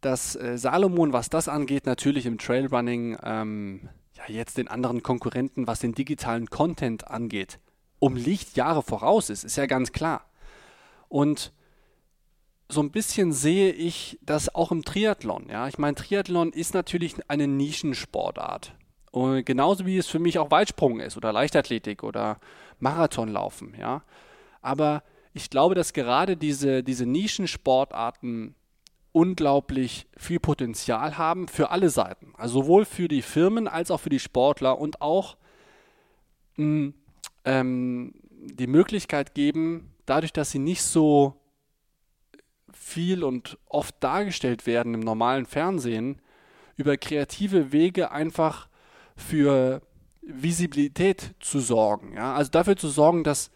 dass 0.00 0.36
äh, 0.36 0.56
Salomon, 0.58 1.12
was 1.12 1.30
das 1.30 1.48
angeht, 1.48 1.86
natürlich 1.86 2.26
im 2.26 2.38
Trailrunning 2.38 3.18
ähm, 3.22 3.88
ja 4.14 4.24
jetzt 4.34 4.58
den 4.58 4.68
anderen 4.68 5.02
Konkurrenten, 5.02 5.66
was 5.66 5.80
den 5.80 5.92
digitalen 5.92 6.48
Content 6.48 7.08
angeht, 7.08 7.58
um 7.98 8.16
Lichtjahre 8.16 8.82
voraus 8.82 9.30
ist, 9.30 9.44
ist 9.44 9.56
ja 9.56 9.66
ganz 9.66 9.92
klar. 9.92 10.24
Und 11.08 11.52
so 12.68 12.80
ein 12.80 12.90
bisschen 12.90 13.32
sehe 13.32 13.72
ich 13.72 14.18
das 14.22 14.54
auch 14.54 14.70
im 14.70 14.84
Triathlon. 14.84 15.48
Ja, 15.50 15.68
ich 15.68 15.78
meine, 15.78 15.96
Triathlon 15.96 16.52
ist 16.52 16.72
natürlich 16.72 17.16
eine 17.28 17.46
Nischensportart. 17.46 18.74
Und 19.10 19.44
genauso 19.44 19.86
wie 19.86 19.98
es 19.98 20.06
für 20.06 20.20
mich 20.20 20.38
auch 20.38 20.50
Weitsprung 20.50 21.00
ist 21.00 21.16
oder 21.16 21.32
Leichtathletik 21.32 22.04
oder 22.04 22.38
Marathonlaufen, 22.78 23.74
ja. 23.78 24.04
Aber 24.62 25.02
ich 25.32 25.50
glaube, 25.50 25.74
dass 25.74 25.92
gerade 25.92 26.36
diese, 26.36 26.82
diese 26.82 27.06
Nischensportarten 27.06 28.54
unglaublich 29.12 30.06
viel 30.16 30.40
Potenzial 30.40 31.18
haben 31.18 31.48
für 31.48 31.70
alle 31.70 31.90
Seiten. 31.90 32.32
Also 32.36 32.62
sowohl 32.62 32.84
für 32.84 33.08
die 33.08 33.22
Firmen 33.22 33.68
als 33.68 33.90
auch 33.90 34.00
für 34.00 34.10
die 34.10 34.20
Sportler 34.20 34.78
und 34.78 35.00
auch 35.00 35.36
mh, 36.56 36.64
hm, 36.64 36.94
ähm, 37.44 38.14
die 38.30 38.66
Möglichkeit 38.66 39.34
geben, 39.34 39.94
dadurch, 40.06 40.32
dass 40.32 40.50
sie 40.50 40.58
nicht 40.58 40.82
so 40.82 41.40
viel 42.72 43.24
und 43.24 43.58
oft 43.66 43.94
dargestellt 44.00 44.66
werden 44.66 44.94
im 44.94 45.00
normalen 45.00 45.46
Fernsehen, 45.46 46.20
über 46.76 46.96
kreative 46.96 47.72
Wege 47.72 48.10
einfach 48.10 48.68
für 49.16 49.82
Visibilität 50.22 51.34
zu 51.40 51.60
sorgen. 51.60 52.14
Ja? 52.14 52.34
Also 52.34 52.50
dafür 52.50 52.76
zu 52.76 52.88
sorgen, 52.88 53.24
dass 53.24 53.50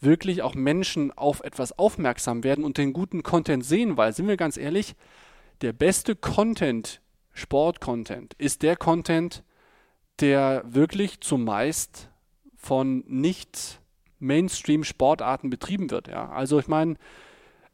wirklich 0.00 0.42
auch 0.42 0.54
Menschen 0.54 1.12
auf 1.12 1.42
etwas 1.42 1.78
aufmerksam 1.78 2.44
werden 2.44 2.64
und 2.64 2.78
den 2.78 2.92
guten 2.92 3.22
Content 3.22 3.64
sehen, 3.64 3.96
weil, 3.96 4.12
sind 4.12 4.28
wir 4.28 4.36
ganz 4.36 4.56
ehrlich, 4.56 4.94
der 5.60 5.72
beste 5.72 6.16
Content, 6.16 7.00
Sport-Content, 7.32 8.34
ist 8.34 8.62
der 8.62 8.76
Content, 8.76 9.42
der 10.20 10.62
wirklich 10.66 11.20
zumeist 11.20 12.10
von 12.56 13.04
nicht 13.06 13.80
Mainstream-Sportarten 14.18 15.50
betrieben 15.50 15.90
wird. 15.90 16.08
Ja? 16.08 16.30
Also 16.30 16.58
ich 16.58 16.68
meine, 16.68 16.96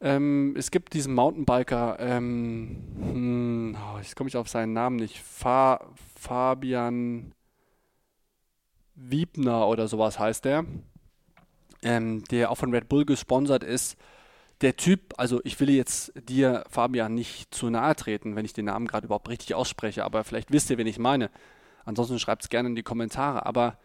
ähm, 0.01 0.55
es 0.57 0.71
gibt 0.71 0.93
diesen 0.93 1.13
Mountainbiker, 1.13 1.97
ähm, 1.99 2.77
hm, 2.99 3.77
oh, 3.77 3.97
jetzt 3.99 4.15
komme 4.15 4.27
ich 4.27 4.37
auf 4.37 4.49
seinen 4.49 4.73
Namen 4.73 4.95
nicht, 4.95 5.19
Fa 5.19 5.79
Fabian 6.15 7.33
Wiebner 8.95 9.67
oder 9.67 9.87
sowas 9.87 10.19
heißt 10.19 10.45
der, 10.45 10.65
ähm, 11.81 12.23
der 12.25 12.51
auch 12.51 12.57
von 12.57 12.73
Red 12.73 12.89
Bull 12.89 13.05
gesponsert 13.05 13.63
ist. 13.63 13.97
Der 14.61 14.77
Typ, 14.77 15.15
also 15.17 15.41
ich 15.43 15.59
will 15.59 15.71
jetzt 15.71 16.13
dir, 16.15 16.63
Fabian, 16.69 17.15
nicht 17.15 17.53
zu 17.53 17.69
nahe 17.69 17.95
treten, 17.95 18.35
wenn 18.35 18.45
ich 18.45 18.53
den 18.53 18.65
Namen 18.65 18.87
gerade 18.87 19.05
überhaupt 19.05 19.29
richtig 19.29 19.55
ausspreche, 19.55 20.03
aber 20.03 20.23
vielleicht 20.23 20.51
wisst 20.51 20.69
ihr, 20.69 20.77
wen 20.77 20.87
ich 20.87 20.99
meine. 20.99 21.31
Ansonsten 21.83 22.19
schreibt 22.19 22.43
es 22.43 22.49
gerne 22.49 22.69
in 22.69 22.75
die 22.75 22.83
Kommentare. 22.83 23.45
Aber 23.45 23.77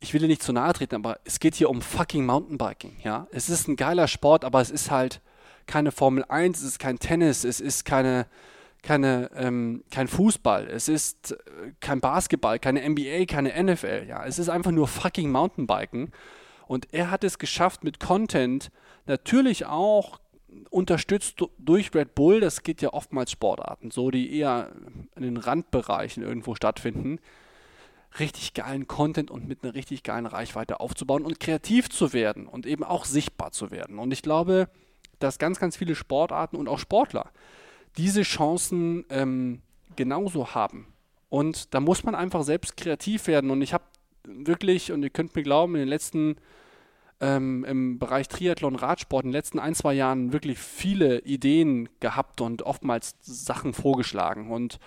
ich 0.00 0.12
will 0.12 0.20
dir 0.20 0.28
nicht 0.28 0.42
zu 0.42 0.52
nahe 0.52 0.72
treten, 0.72 0.94
aber 0.94 1.18
es 1.24 1.40
geht 1.40 1.54
hier 1.54 1.70
um 1.70 1.82
fucking 1.82 2.24
Mountainbiking. 2.26 2.96
Ja? 3.02 3.26
Es 3.30 3.48
ist 3.48 3.68
ein 3.68 3.76
geiler 3.76 4.08
Sport, 4.08 4.44
aber 4.44 4.60
es 4.60 4.70
ist 4.70 4.90
halt 4.90 5.20
keine 5.66 5.92
Formel 5.92 6.24
1, 6.28 6.58
es 6.58 6.64
ist 6.64 6.78
kein 6.78 6.98
Tennis, 6.98 7.44
es 7.44 7.60
ist 7.60 7.84
keine, 7.84 8.26
keine, 8.82 9.30
ähm, 9.34 9.84
kein 9.90 10.08
Fußball, 10.08 10.68
es 10.68 10.88
ist 10.88 11.32
äh, 11.32 11.72
kein 11.80 12.00
Basketball, 12.00 12.58
keine 12.58 12.88
NBA, 12.88 13.24
keine 13.26 13.62
NFL. 13.62 14.06
Ja? 14.08 14.24
Es 14.24 14.38
ist 14.38 14.48
einfach 14.48 14.70
nur 14.70 14.88
fucking 14.88 15.30
Mountainbiken. 15.30 16.12
Und 16.66 16.92
er 16.92 17.10
hat 17.10 17.24
es 17.24 17.38
geschafft 17.38 17.84
mit 17.84 18.00
Content, 18.00 18.70
natürlich 19.06 19.66
auch 19.66 20.20
unterstützt 20.70 21.42
durch 21.58 21.94
Red 21.94 22.14
Bull, 22.14 22.40
das 22.40 22.62
geht 22.62 22.82
ja 22.82 22.92
oftmals 22.92 23.30
Sportarten, 23.30 23.90
so 23.90 24.10
die 24.10 24.38
eher 24.38 24.72
in 25.14 25.22
den 25.22 25.36
Randbereichen 25.36 26.22
irgendwo 26.22 26.54
stattfinden, 26.54 27.18
richtig 28.18 28.54
geilen 28.54 28.86
Content 28.86 29.30
und 29.30 29.46
mit 29.46 29.62
einer 29.62 29.74
richtig 29.74 30.02
geilen 30.02 30.26
Reichweite 30.26 30.80
aufzubauen 30.80 31.24
und 31.24 31.40
kreativ 31.40 31.90
zu 31.90 32.12
werden 32.12 32.46
und 32.46 32.66
eben 32.66 32.84
auch 32.84 33.04
sichtbar 33.04 33.52
zu 33.52 33.70
werden. 33.70 33.98
Und 33.98 34.12
ich 34.12 34.22
glaube, 34.22 34.68
dass 35.18 35.38
ganz, 35.38 35.58
ganz 35.58 35.76
viele 35.76 35.94
Sportarten 35.94 36.56
und 36.56 36.68
auch 36.68 36.78
Sportler 36.78 37.30
diese 37.96 38.22
Chancen 38.22 39.04
ähm, 39.10 39.62
genauso 39.96 40.54
haben. 40.54 40.86
Und 41.28 41.74
da 41.74 41.80
muss 41.80 42.04
man 42.04 42.14
einfach 42.14 42.44
selbst 42.44 42.76
kreativ 42.76 43.26
werden. 43.26 43.50
Und 43.50 43.62
ich 43.62 43.72
habe 43.74 43.84
wirklich, 44.26 44.92
und 44.92 45.02
ihr 45.02 45.10
könnt 45.10 45.34
mir 45.34 45.42
glauben, 45.42 45.74
in 45.74 45.80
den 45.80 45.88
letzten 45.88 46.36
ähm, 47.20 47.64
im 47.64 47.98
Bereich 47.98 48.28
Triathlon, 48.28 48.76
Radsport 48.76 49.24
in 49.24 49.30
den 49.30 49.36
letzten 49.36 49.58
ein, 49.58 49.74
zwei 49.74 49.94
Jahren 49.94 50.32
wirklich 50.32 50.58
viele 50.58 51.20
Ideen 51.20 51.88
gehabt 52.00 52.40
und 52.40 52.62
oftmals 52.62 53.16
Sachen 53.22 53.72
vorgeschlagen 53.72 54.50
und 54.50 54.78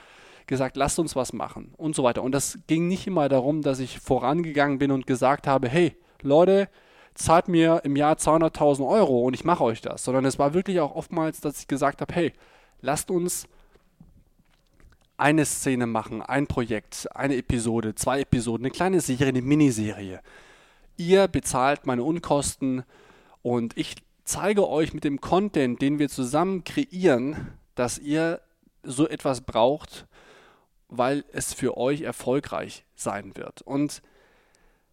gesagt, 0.45 0.77
lasst 0.77 0.99
uns 0.99 1.15
was 1.15 1.33
machen 1.33 1.73
und 1.77 1.95
so 1.95 2.03
weiter. 2.03 2.23
Und 2.23 2.31
das 2.33 2.59
ging 2.67 2.87
nicht 2.87 3.07
immer 3.07 3.29
darum, 3.29 3.61
dass 3.61 3.79
ich 3.79 3.99
vorangegangen 3.99 4.79
bin 4.79 4.91
und 4.91 5.07
gesagt 5.07 5.47
habe, 5.47 5.69
hey 5.69 5.95
Leute, 6.21 6.69
zahlt 7.13 7.47
mir 7.47 7.81
im 7.83 7.95
Jahr 7.95 8.15
200.000 8.15 8.87
Euro 8.87 9.21
und 9.21 9.33
ich 9.33 9.43
mache 9.43 9.63
euch 9.63 9.81
das, 9.81 10.03
sondern 10.03 10.25
es 10.25 10.39
war 10.39 10.53
wirklich 10.53 10.79
auch 10.79 10.95
oftmals, 10.95 11.41
dass 11.41 11.59
ich 11.59 11.67
gesagt 11.67 12.01
habe, 12.01 12.13
hey, 12.13 12.33
lasst 12.81 13.11
uns 13.11 13.47
eine 15.19 15.45
Szene 15.45 15.87
machen, 15.87 16.21
ein 16.21 16.47
Projekt, 16.47 17.07
eine 17.15 17.35
Episode, 17.35 17.95
zwei 17.95 18.21
Episoden, 18.21 18.65
eine 18.65 18.71
kleine 18.71 19.01
Serie, 19.01 19.27
eine 19.27 19.41
Miniserie 19.41 20.21
ihr 20.99 21.27
bezahlt 21.27 21.87
meine 21.87 22.03
Unkosten 22.03 22.83
und 23.41 23.75
ich 23.77 23.95
zeige 24.25 24.67
euch 24.67 24.93
mit 24.93 25.05
dem 25.05 25.21
Content, 25.21 25.81
den 25.81 25.97
wir 25.97 26.09
zusammen 26.09 26.63
kreieren, 26.63 27.57
dass 27.73 27.97
ihr 27.97 28.41
so 28.83 29.07
etwas 29.07 29.41
braucht, 29.41 30.05
weil 30.89 31.23
es 31.31 31.53
für 31.53 31.77
euch 31.77 32.01
erfolgreich 32.01 32.83
sein 32.95 33.35
wird. 33.35 33.61
Und 33.61 34.01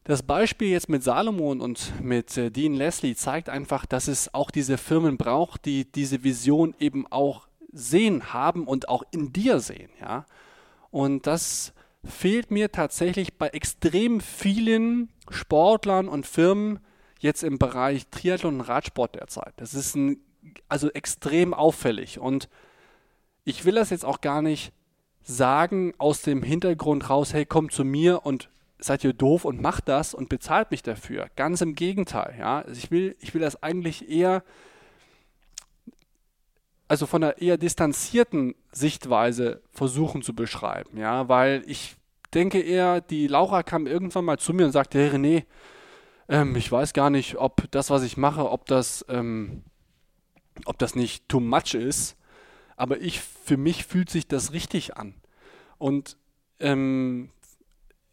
das 0.05 0.23
Beispiel 0.23 0.69
jetzt 0.69 0.89
mit 0.89 1.03
Salomon 1.03 1.61
und 1.61 2.01
mit 2.01 2.37
äh, 2.37 2.51
Dean 2.51 2.75
Leslie 2.75 3.17
zeigt 3.17 3.49
einfach, 3.49 3.87
dass 3.87 4.07
es 4.07 4.33
auch 4.33 4.53
diese 4.53 4.79
Firmen 4.79 5.17
braucht, 5.17 5.65
die 5.65 5.91
diese 5.91 6.23
Vision 6.23 6.75
eben 6.79 7.07
auch 7.09 7.49
sehen, 7.77 8.33
haben 8.33 8.67
und 8.67 8.89
auch 8.89 9.03
in 9.11 9.33
dir 9.33 9.61
sehen. 9.61 9.91
Ja? 10.01 10.27
Und 10.91 11.27
das 11.27 11.73
fehlt 12.05 12.51
mir 12.51 12.73
tatsächlich 12.73 13.35
bei 13.35 13.49
extrem 13.49 14.21
vielen 14.21 15.11
Sportlern 15.31 16.09
und 16.09 16.27
Firmen 16.27 16.79
jetzt 17.19 17.43
im 17.43 17.59
Bereich 17.59 18.07
Triathlon 18.09 18.57
und 18.57 18.61
Radsport 18.63 19.15
derzeit. 19.17 19.55
Das 19.57 19.75
ist 19.75 19.97
ein, 19.97 20.19
also 20.69 20.91
extrem 20.91 21.55
auffällig 21.55 22.19
und 22.19 22.49
ich 23.45 23.65
will 23.65 23.75
das 23.75 23.91
jetzt 23.91 24.05
auch 24.05 24.21
gar 24.21 24.43
nicht 24.43 24.73
sagen 25.23 25.93
aus 25.99 26.23
dem 26.23 26.43
Hintergrund 26.43 27.11
raus, 27.11 27.33
hey, 27.33 27.47
kommt 27.47 27.73
zu 27.73 27.85
mir 27.85 28.25
und 28.25 28.49
seid 28.79 29.05
ihr 29.05 29.13
doof 29.13 29.45
und 29.45 29.61
macht 29.61 29.89
das 29.89 30.15
und 30.15 30.29
bezahlt 30.29 30.71
mich 30.71 30.83
dafür. 30.83 31.29
Ganz 31.37 31.61
im 31.61 31.75
Gegenteil, 31.75 32.37
ja. 32.39 32.61
Also 32.61 32.79
ich 32.79 32.91
will, 32.91 33.17
ich 33.21 33.35
will 33.35 33.41
das 33.41 33.63
eigentlich 33.63 34.09
eher, 34.09 34.43
also 36.89 37.07
von 37.07 37.23
einer 37.23 37.39
eher 37.39 37.57
distanzierten 37.57 38.55
Sichtweise 38.73 39.63
versuchen 39.73 40.23
zu 40.23 40.35
beschreiben, 40.35 40.99
ja, 40.99 41.29
weil 41.29 41.63
ich 41.67 41.97
denke 42.35 42.61
eher, 42.61 43.01
die 43.01 43.27
Laura 43.27 43.63
kam 43.63 43.87
irgendwann 43.87 44.25
mal 44.25 44.39
zu 44.39 44.53
mir 44.53 44.67
und 44.67 44.73
sagte, 44.73 44.99
hey 44.99 45.09
René, 45.09 45.45
ähm, 46.29 46.57
ich 46.57 46.71
weiß 46.71 46.93
gar 46.93 47.11
nicht, 47.11 47.37
ob 47.37 47.71
das, 47.71 47.91
was 47.91 48.03
ich 48.03 48.17
mache, 48.17 48.51
ob 48.51 48.67
das, 48.67 49.05
ähm, 49.09 49.63
ob 50.65 50.79
das 50.79 50.95
nicht 50.95 51.29
too 51.29 51.41
much 51.41 51.75
ist, 51.75 52.17
aber 52.77 53.01
ich, 53.01 53.21
für 53.21 53.57
mich 53.57 53.85
fühlt 53.87 54.11
sich 54.11 54.29
das 54.29 54.53
richtig 54.53 54.97
an. 54.97 55.15
Und 55.79 56.17
ähm, 56.61 57.31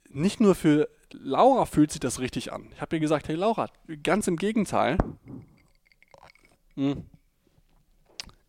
nicht 0.09 0.39
nur 0.39 0.55
für 0.55 0.89
Laura 1.11 1.65
fühlt 1.65 1.91
sich 1.91 1.99
das 1.99 2.19
richtig 2.19 2.51
an. 2.51 2.69
Ich 2.73 2.81
habe 2.81 2.95
ihr 2.95 2.99
gesagt, 2.99 3.27
hey 3.27 3.35
Laura, 3.35 3.69
ganz 4.03 4.27
im 4.27 4.37
Gegenteil. 4.37 4.97
Hm. 6.75 7.05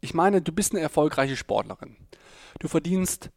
Ich 0.05 0.13
meine, 0.13 0.43
du 0.43 0.53
bist 0.53 0.73
eine 0.73 0.83
erfolgreiche 0.83 1.35
Sportlerin. 1.35 1.97
Du 2.59 2.69
verdienst 2.69 3.31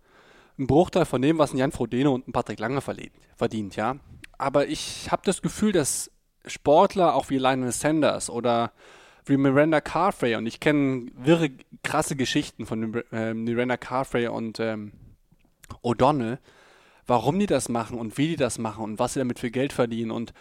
ein 0.59 0.67
Bruchteil 0.67 1.05
von 1.05 1.21
dem, 1.21 1.37
was 1.37 1.53
ein 1.53 1.57
Jan 1.57 1.71
Frodeno 1.71 2.13
und 2.13 2.27
ein 2.27 2.33
Patrick 2.33 2.59
Lange 2.59 2.81
verdient, 2.81 3.77
ja. 3.77 3.95
Aber 4.37 4.67
ich 4.67 5.09
habe 5.09 5.21
das 5.23 5.41
Gefühl, 5.41 5.71
dass 5.71 6.11
Sportler 6.45 7.15
auch 7.15 7.29
wie 7.29 7.37
Lionel 7.37 7.71
Sanders 7.71 8.29
oder 8.29 8.73
wie 9.25 9.37
Miranda 9.37 9.79
Carfrey 9.79 10.35
und 10.35 10.45
ich 10.45 10.59
kenne 10.59 11.05
wirre, 11.15 11.51
krasse 11.83 12.17
Geschichten 12.17 12.65
von 12.65 13.01
äh, 13.13 13.33
Miranda 13.33 13.77
Carfrey 13.77 14.27
und 14.27 14.59
ähm, 14.59 14.91
O'Donnell, 15.83 16.37
warum 17.05 17.39
die 17.39 17.45
das 17.45 17.69
machen 17.69 17.97
und 17.97 18.17
wie 18.17 18.27
die 18.27 18.35
das 18.35 18.57
machen 18.57 18.83
und 18.83 18.99
was 18.99 19.13
sie 19.13 19.19
damit 19.19 19.39
für 19.39 19.51
Geld 19.51 19.71
verdienen 19.71 20.11
und 20.11 20.33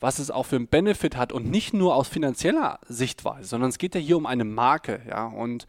was 0.00 0.18
es 0.18 0.30
auch 0.30 0.44
für 0.44 0.56
einen 0.56 0.68
Benefit 0.68 1.16
hat 1.16 1.32
und 1.32 1.50
nicht 1.50 1.74
nur 1.74 1.94
aus 1.94 2.08
finanzieller 2.08 2.80
Sichtweise, 2.86 3.48
sondern 3.48 3.70
es 3.70 3.78
geht 3.78 3.94
ja 3.94 4.00
hier 4.00 4.16
um 4.16 4.26
eine 4.26 4.44
Marke, 4.44 5.00
ja, 5.08 5.26
und 5.26 5.66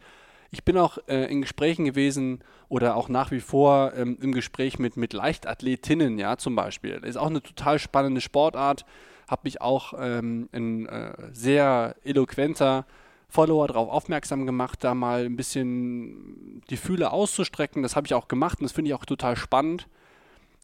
ich 0.50 0.64
bin 0.64 0.78
auch 0.78 0.98
äh, 1.08 1.30
in 1.30 1.42
Gesprächen 1.42 1.84
gewesen 1.84 2.42
oder 2.68 2.96
auch 2.96 3.08
nach 3.08 3.30
wie 3.30 3.40
vor 3.40 3.92
ähm, 3.94 4.18
im 4.20 4.32
Gespräch 4.32 4.78
mit, 4.78 4.96
mit 4.96 5.12
Leichtathletinnen, 5.12 6.18
ja, 6.18 6.38
zum 6.38 6.56
Beispiel. 6.56 6.94
Ist 7.04 7.18
auch 7.18 7.26
eine 7.26 7.42
total 7.42 7.78
spannende 7.78 8.20
Sportart. 8.20 8.84
Habe 9.28 9.42
mich 9.44 9.60
auch 9.60 9.92
ähm, 9.98 10.48
ein 10.52 10.86
äh, 10.86 11.12
sehr 11.32 11.96
eloquenter 12.02 12.86
Follower 13.28 13.68
darauf 13.68 13.90
aufmerksam 13.90 14.46
gemacht, 14.46 14.82
da 14.82 14.94
mal 14.94 15.26
ein 15.26 15.36
bisschen 15.36 16.62
die 16.70 16.78
Fühle 16.78 17.10
auszustrecken. 17.10 17.82
Das 17.82 17.94
habe 17.94 18.06
ich 18.06 18.14
auch 18.14 18.26
gemacht 18.26 18.60
und 18.60 18.64
das 18.64 18.72
finde 18.72 18.88
ich 18.88 18.94
auch 18.94 19.04
total 19.04 19.36
spannend. 19.36 19.86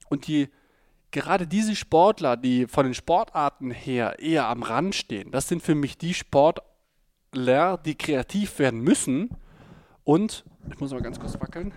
Und 0.08 0.26
die 0.26 0.48
gerade 1.14 1.46
diese 1.46 1.76
Sportler, 1.76 2.36
die 2.36 2.66
von 2.66 2.84
den 2.84 2.94
Sportarten 2.94 3.70
her 3.70 4.18
eher 4.18 4.48
am 4.48 4.64
Rand 4.64 4.96
stehen, 4.96 5.30
das 5.30 5.48
sind 5.48 5.62
für 5.62 5.76
mich 5.76 5.96
die 5.96 6.12
Sportler, 6.12 7.78
die 7.78 7.94
kreativ 7.94 8.58
werden 8.58 8.80
müssen, 8.80 9.30
und, 10.02 10.44
ich 10.70 10.78
muss 10.80 10.90
mal 10.90 11.00
ganz 11.00 11.18
kurz 11.18 11.40
wackeln, 11.40 11.72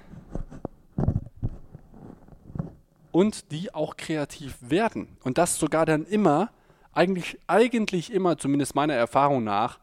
und 3.12 3.52
die 3.52 3.73
auch 3.73 3.95
kreativ 3.95 4.58
werden. 4.60 5.17
Und 5.23 5.38
das 5.38 5.60
sogar 5.60 5.86
dann 5.86 6.06
immer, 6.06 6.50
eigentlich, 6.91 7.39
eigentlich 7.45 8.12
immer, 8.12 8.38
zumindest 8.38 8.76
meiner 8.76 8.95
Erfahrung 8.95 9.43
nach, 9.43 9.80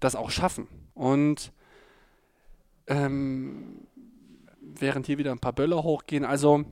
das 0.00 0.16
auch 0.16 0.30
schaffen. 0.30 0.66
Und 0.94 1.52
ähm, 2.88 3.86
während 4.60 5.06
hier 5.06 5.18
wieder 5.18 5.30
ein 5.30 5.38
paar 5.38 5.52
Böller 5.52 5.84
hochgehen, 5.84 6.24
also 6.24 6.64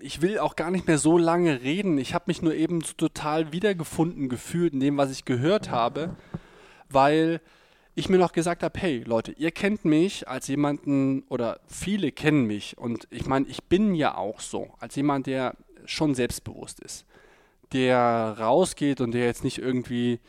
ich 0.00 0.22
will 0.22 0.38
auch 0.38 0.56
gar 0.56 0.70
nicht 0.70 0.86
mehr 0.86 0.98
so 0.98 1.18
lange 1.18 1.62
reden. 1.62 1.98
Ich 1.98 2.14
habe 2.14 2.24
mich 2.28 2.42
nur 2.42 2.54
eben 2.54 2.80
so 2.80 2.92
total 2.94 3.52
wiedergefunden 3.52 4.28
gefühlt 4.28 4.72
in 4.72 4.80
dem, 4.80 4.96
was 4.96 5.10
ich 5.10 5.24
gehört 5.24 5.70
habe, 5.70 6.16
weil 6.88 7.40
ich 7.94 8.08
mir 8.08 8.18
noch 8.18 8.32
gesagt 8.32 8.62
habe, 8.62 8.78
hey 8.78 9.02
Leute, 9.06 9.32
ihr 9.32 9.50
kennt 9.50 9.84
mich 9.84 10.28
als 10.28 10.48
jemanden 10.48 11.22
oder 11.28 11.60
viele 11.66 12.12
kennen 12.12 12.46
mich 12.46 12.76
und 12.76 13.08
ich 13.10 13.26
meine, 13.26 13.46
ich 13.46 13.64
bin 13.64 13.94
ja 13.94 14.16
auch 14.16 14.40
so, 14.40 14.70
als 14.78 14.96
jemand, 14.96 15.26
der 15.26 15.54
schon 15.86 16.14
selbstbewusst 16.14 16.80
ist, 16.80 17.06
der 17.72 18.36
rausgeht 18.38 19.00
und 19.00 19.12
der 19.12 19.24
jetzt 19.24 19.44
nicht 19.44 19.58
irgendwie, 19.58 20.20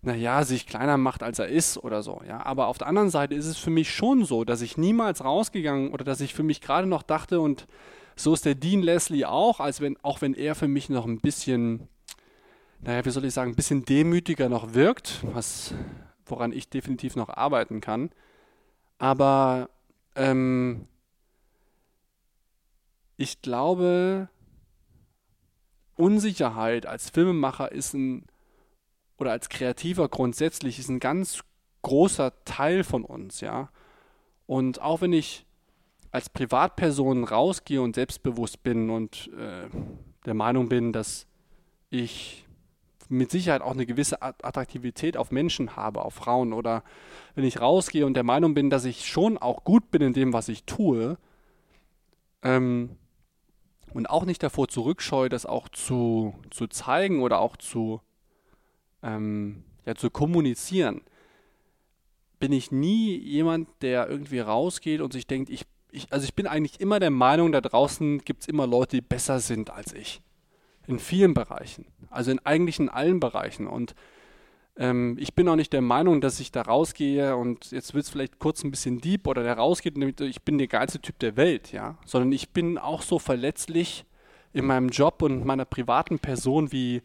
naja, 0.00 0.44
sich 0.44 0.66
kleiner 0.66 0.96
macht, 0.96 1.24
als 1.24 1.40
er 1.40 1.48
ist 1.48 1.76
oder 1.78 2.04
so, 2.04 2.22
ja. 2.26 2.46
Aber 2.46 2.68
auf 2.68 2.78
der 2.78 2.86
anderen 2.86 3.10
Seite 3.10 3.34
ist 3.34 3.46
es 3.46 3.58
für 3.58 3.70
mich 3.70 3.92
schon 3.92 4.24
so, 4.24 4.44
dass 4.44 4.62
ich 4.62 4.78
niemals 4.78 5.24
rausgegangen 5.24 5.90
oder 5.90 6.04
dass 6.04 6.20
ich 6.20 6.34
für 6.34 6.44
mich 6.44 6.60
gerade 6.60 6.86
noch 6.86 7.02
dachte 7.02 7.40
und 7.40 7.66
so 8.18 8.34
ist 8.34 8.44
der 8.44 8.54
Dean 8.54 8.82
Leslie 8.82 9.24
auch, 9.24 9.60
als 9.60 9.80
wenn, 9.80 9.96
auch 10.02 10.20
wenn 10.20 10.34
er 10.34 10.54
für 10.54 10.68
mich 10.68 10.88
noch 10.88 11.06
ein 11.06 11.20
bisschen, 11.20 11.88
naja, 12.80 13.04
wie 13.04 13.10
soll 13.10 13.24
ich 13.24 13.34
sagen, 13.34 13.52
ein 13.52 13.56
bisschen 13.56 13.84
demütiger 13.84 14.48
noch 14.48 14.74
wirkt, 14.74 15.20
was, 15.22 15.72
woran 16.26 16.52
ich 16.52 16.68
definitiv 16.68 17.16
noch 17.16 17.28
arbeiten 17.28 17.80
kann. 17.80 18.10
Aber 18.98 19.70
ähm, 20.16 20.88
ich 23.16 23.40
glaube, 23.40 24.28
Unsicherheit 25.94 26.86
als 26.86 27.10
Filmemacher 27.10 27.70
ist 27.72 27.94
ein, 27.94 28.26
oder 29.16 29.30
als 29.30 29.48
Kreativer 29.48 30.08
grundsätzlich 30.08 30.78
ist 30.78 30.88
ein 30.88 31.00
ganz 31.00 31.40
großer 31.82 32.32
Teil 32.44 32.82
von 32.84 33.04
uns, 33.04 33.40
ja. 33.40 33.70
Und 34.46 34.80
auch 34.80 35.00
wenn 35.00 35.12
ich 35.12 35.46
als 36.18 36.30
Privatperson 36.30 37.22
rausgehe 37.22 37.80
und 37.80 37.94
selbstbewusst 37.94 38.64
bin 38.64 38.90
und 38.90 39.30
äh, 39.38 39.68
der 40.26 40.34
Meinung 40.34 40.68
bin, 40.68 40.92
dass 40.92 41.28
ich 41.90 42.44
mit 43.08 43.30
Sicherheit 43.30 43.62
auch 43.62 43.70
eine 43.70 43.86
gewisse 43.86 44.20
Attraktivität 44.20 45.16
auf 45.16 45.30
Menschen 45.30 45.76
habe, 45.76 46.02
auf 46.04 46.14
Frauen 46.14 46.52
oder 46.52 46.82
wenn 47.36 47.44
ich 47.44 47.60
rausgehe 47.60 48.04
und 48.04 48.14
der 48.14 48.24
Meinung 48.24 48.54
bin, 48.54 48.68
dass 48.68 48.84
ich 48.84 49.06
schon 49.06 49.38
auch 49.38 49.62
gut 49.62 49.92
bin 49.92 50.02
in 50.02 50.12
dem, 50.12 50.32
was 50.32 50.48
ich 50.48 50.64
tue 50.64 51.18
ähm, 52.42 52.96
und 53.94 54.10
auch 54.10 54.24
nicht 54.24 54.42
davor 54.42 54.66
zurückscheue, 54.66 55.28
das 55.28 55.46
auch 55.46 55.68
zu, 55.68 56.34
zu 56.50 56.66
zeigen 56.66 57.22
oder 57.22 57.38
auch 57.38 57.56
zu, 57.56 58.00
ähm, 59.04 59.62
ja, 59.86 59.94
zu 59.94 60.10
kommunizieren, 60.10 61.02
bin 62.40 62.50
ich 62.50 62.72
nie 62.72 63.16
jemand, 63.16 63.68
der 63.82 64.08
irgendwie 64.10 64.40
rausgeht 64.40 65.00
und 65.00 65.12
sich 65.12 65.28
denkt, 65.28 65.48
ich 65.48 65.64
ich, 65.90 66.12
also 66.12 66.24
ich 66.24 66.34
bin 66.34 66.46
eigentlich 66.46 66.80
immer 66.80 67.00
der 67.00 67.10
Meinung, 67.10 67.52
da 67.52 67.60
draußen 67.60 68.18
gibt 68.24 68.42
es 68.42 68.48
immer 68.48 68.66
Leute, 68.66 68.96
die 68.96 69.00
besser 69.00 69.40
sind 69.40 69.70
als 69.70 69.92
ich. 69.92 70.20
In 70.86 70.98
vielen 70.98 71.34
Bereichen. 71.34 71.86
Also 72.10 72.30
in 72.30 72.38
eigentlich 72.40 72.78
in 72.78 72.88
allen 72.88 73.20
Bereichen. 73.20 73.66
Und 73.66 73.94
ähm, 74.76 75.16
ich 75.18 75.34
bin 75.34 75.48
auch 75.48 75.56
nicht 75.56 75.72
der 75.72 75.82
Meinung, 75.82 76.20
dass 76.20 76.40
ich 76.40 76.52
da 76.52 76.62
rausgehe 76.62 77.36
und 77.36 77.70
jetzt 77.72 77.94
wird 77.94 78.04
es 78.04 78.10
vielleicht 78.10 78.38
kurz 78.38 78.64
ein 78.64 78.70
bisschen 78.70 79.00
deep 79.00 79.26
oder 79.26 79.42
der 79.42 79.58
rausgeht 79.58 79.96
und 79.96 80.20
ich 80.20 80.42
bin 80.42 80.56
der 80.56 80.68
geilste 80.68 81.00
Typ 81.00 81.18
der 81.18 81.36
Welt, 81.36 81.72
ja. 81.72 81.98
Sondern 82.06 82.32
ich 82.32 82.50
bin 82.50 82.78
auch 82.78 83.02
so 83.02 83.18
verletzlich 83.18 84.04
in 84.52 84.64
meinem 84.64 84.88
Job 84.88 85.22
und 85.22 85.44
meiner 85.44 85.64
privaten 85.64 86.18
Person, 86.18 86.72
wie 86.72 87.02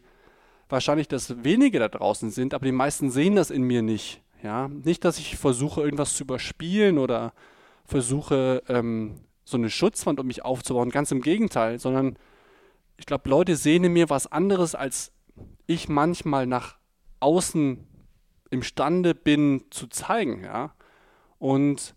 wahrscheinlich 0.68 1.08
das 1.08 1.44
wenige 1.44 1.78
da 1.78 1.88
draußen 1.88 2.30
sind, 2.30 2.54
aber 2.54 2.64
die 2.64 2.72
meisten 2.72 3.10
sehen 3.10 3.36
das 3.36 3.50
in 3.50 3.62
mir 3.62 3.82
nicht. 3.82 4.22
Ja, 4.42 4.68
nicht, 4.68 5.04
dass 5.04 5.18
ich 5.18 5.36
versuche, 5.36 5.82
irgendwas 5.82 6.14
zu 6.14 6.24
überspielen 6.24 6.98
oder 6.98 7.32
versuche, 7.84 8.62
ähm, 8.68 9.20
so 9.44 9.56
eine 9.56 9.70
Schutzwand 9.70 10.20
um 10.20 10.26
mich 10.26 10.44
aufzubauen. 10.44 10.90
Ganz 10.90 11.10
im 11.10 11.20
Gegenteil, 11.20 11.78
sondern 11.78 12.16
ich 12.96 13.06
glaube, 13.06 13.28
Leute 13.28 13.56
sehen 13.56 13.84
in 13.84 13.92
mir 13.92 14.10
was 14.10 14.30
anderes, 14.30 14.74
als 14.74 15.12
ich 15.66 15.88
manchmal 15.88 16.46
nach 16.46 16.78
außen 17.20 17.86
imstande 18.50 19.14
bin 19.14 19.64
zu 19.70 19.88
zeigen, 19.88 20.44
ja. 20.44 20.74
Und 21.38 21.94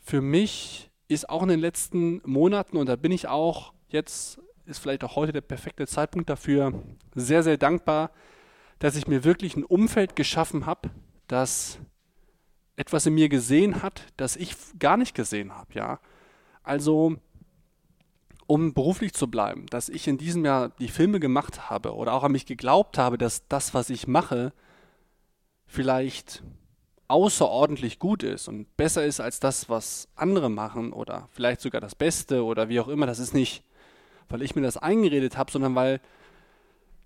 für 0.00 0.20
mich 0.20 0.90
ist 1.08 1.28
auch 1.28 1.42
in 1.42 1.48
den 1.48 1.60
letzten 1.60 2.20
Monaten, 2.24 2.76
und 2.76 2.88
da 2.88 2.96
bin 2.96 3.12
ich 3.12 3.28
auch 3.28 3.72
jetzt, 3.88 4.40
ist 4.66 4.78
vielleicht 4.78 5.04
auch 5.04 5.16
heute 5.16 5.32
der 5.32 5.40
perfekte 5.40 5.86
Zeitpunkt 5.86 6.28
dafür, 6.28 6.82
sehr, 7.14 7.42
sehr 7.42 7.56
dankbar, 7.56 8.10
dass 8.78 8.96
ich 8.96 9.06
mir 9.06 9.24
wirklich 9.24 9.56
ein 9.56 9.64
Umfeld 9.64 10.16
geschaffen 10.16 10.66
habe, 10.66 10.90
das 11.28 11.78
etwas 12.76 13.06
in 13.06 13.14
mir 13.14 13.28
gesehen 13.28 13.82
hat, 13.82 14.02
das 14.16 14.36
ich 14.36 14.54
gar 14.78 14.96
nicht 14.96 15.14
gesehen 15.14 15.54
habe, 15.54 15.74
ja. 15.74 16.00
Also, 16.62 17.16
um 18.46 18.74
beruflich 18.74 19.14
zu 19.14 19.28
bleiben, 19.28 19.66
dass 19.66 19.88
ich 19.88 20.08
in 20.08 20.18
diesem 20.18 20.44
Jahr 20.44 20.70
die 20.78 20.88
Filme 20.88 21.20
gemacht 21.20 21.70
habe 21.70 21.94
oder 21.94 22.12
auch 22.12 22.24
an 22.24 22.32
mich 22.32 22.46
geglaubt 22.46 22.98
habe, 22.98 23.18
dass 23.18 23.46
das, 23.48 23.74
was 23.74 23.90
ich 23.90 24.06
mache, 24.06 24.52
vielleicht 25.66 26.42
außerordentlich 27.08 27.98
gut 27.98 28.22
ist 28.22 28.48
und 28.48 28.76
besser 28.76 29.04
ist 29.04 29.20
als 29.20 29.40
das, 29.40 29.68
was 29.68 30.08
andere 30.16 30.50
machen 30.50 30.92
oder 30.92 31.28
vielleicht 31.32 31.60
sogar 31.60 31.80
das 31.80 31.94
Beste 31.94 32.44
oder 32.44 32.68
wie 32.68 32.80
auch 32.80 32.88
immer. 32.88 33.06
Das 33.06 33.18
ist 33.18 33.34
nicht, 33.34 33.62
weil 34.28 34.42
ich 34.42 34.56
mir 34.56 34.62
das 34.62 34.76
eingeredet 34.76 35.36
habe, 35.36 35.52
sondern 35.52 35.74
weil 35.74 36.00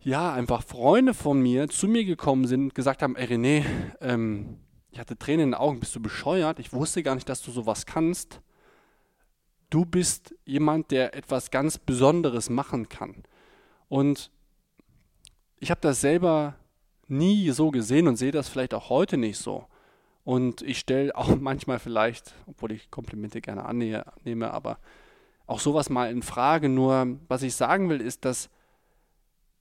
ja 0.01 0.33
einfach 0.33 0.63
Freunde 0.63 1.15
von 1.15 1.41
mir 1.41 1.69
zu 1.69 1.89
mir 1.89 2.05
gekommen 2.05 2.47
sind 2.47 2.63
und 2.63 2.75
gesagt 2.75 3.03
haben, 3.03 3.17
ey 3.17 3.27
René, 3.27 3.65
ähm, 4.01 4.59
ich 4.91 4.99
hatte 4.99 5.19
Tränen 5.19 5.41
in 5.41 5.51
den 5.51 5.55
Augen, 5.61 5.81
bist 5.81 5.95
du 5.95 6.01
bescheuert? 6.01 6.59
Ich 6.59 6.73
wusste 6.73 7.03
gar 7.03 7.15
nicht, 7.15 7.29
dass 7.29 7.43
du 7.43 7.51
sowas 7.51 7.87
kannst. 7.87 8.41
Du 9.71 9.85
bist 9.85 10.35
jemand, 10.45 10.91
der 10.91 11.15
etwas 11.15 11.51
ganz 11.51 11.79
Besonderes 11.79 12.49
machen 12.49 12.89
kann. 12.89 13.25
Und 13.89 14.31
ich 15.59 15.71
habe 15.71 15.81
das 15.81 16.01
selber 16.01 16.57
nie 17.07 17.51
so 17.51 17.71
gesehen 17.71 18.09
und 18.09 18.17
sehe 18.17 18.33
das 18.33 18.49
vielleicht 18.49 18.75
auch 18.75 18.89
heute 18.89 19.17
nicht 19.17 19.39
so. 19.39 19.67
Und 20.25 20.63
ich 20.63 20.79
stelle 20.79 21.15
auch 21.17 21.37
manchmal 21.37 21.79
vielleicht, 21.79 22.35
obwohl 22.47 22.73
ich 22.73 22.91
Komplimente 22.91 23.41
gerne 23.41 23.65
annehme, 23.65 24.51
aber 24.53 24.79
auch 25.47 25.61
sowas 25.61 25.91
mal 25.91 26.11
in 26.11 26.23
Frage. 26.23 26.69
Nur 26.69 27.19
was 27.29 27.43
ich 27.43 27.55
sagen 27.55 27.89
will, 27.89 28.01
ist, 28.01 28.25
dass 28.25 28.51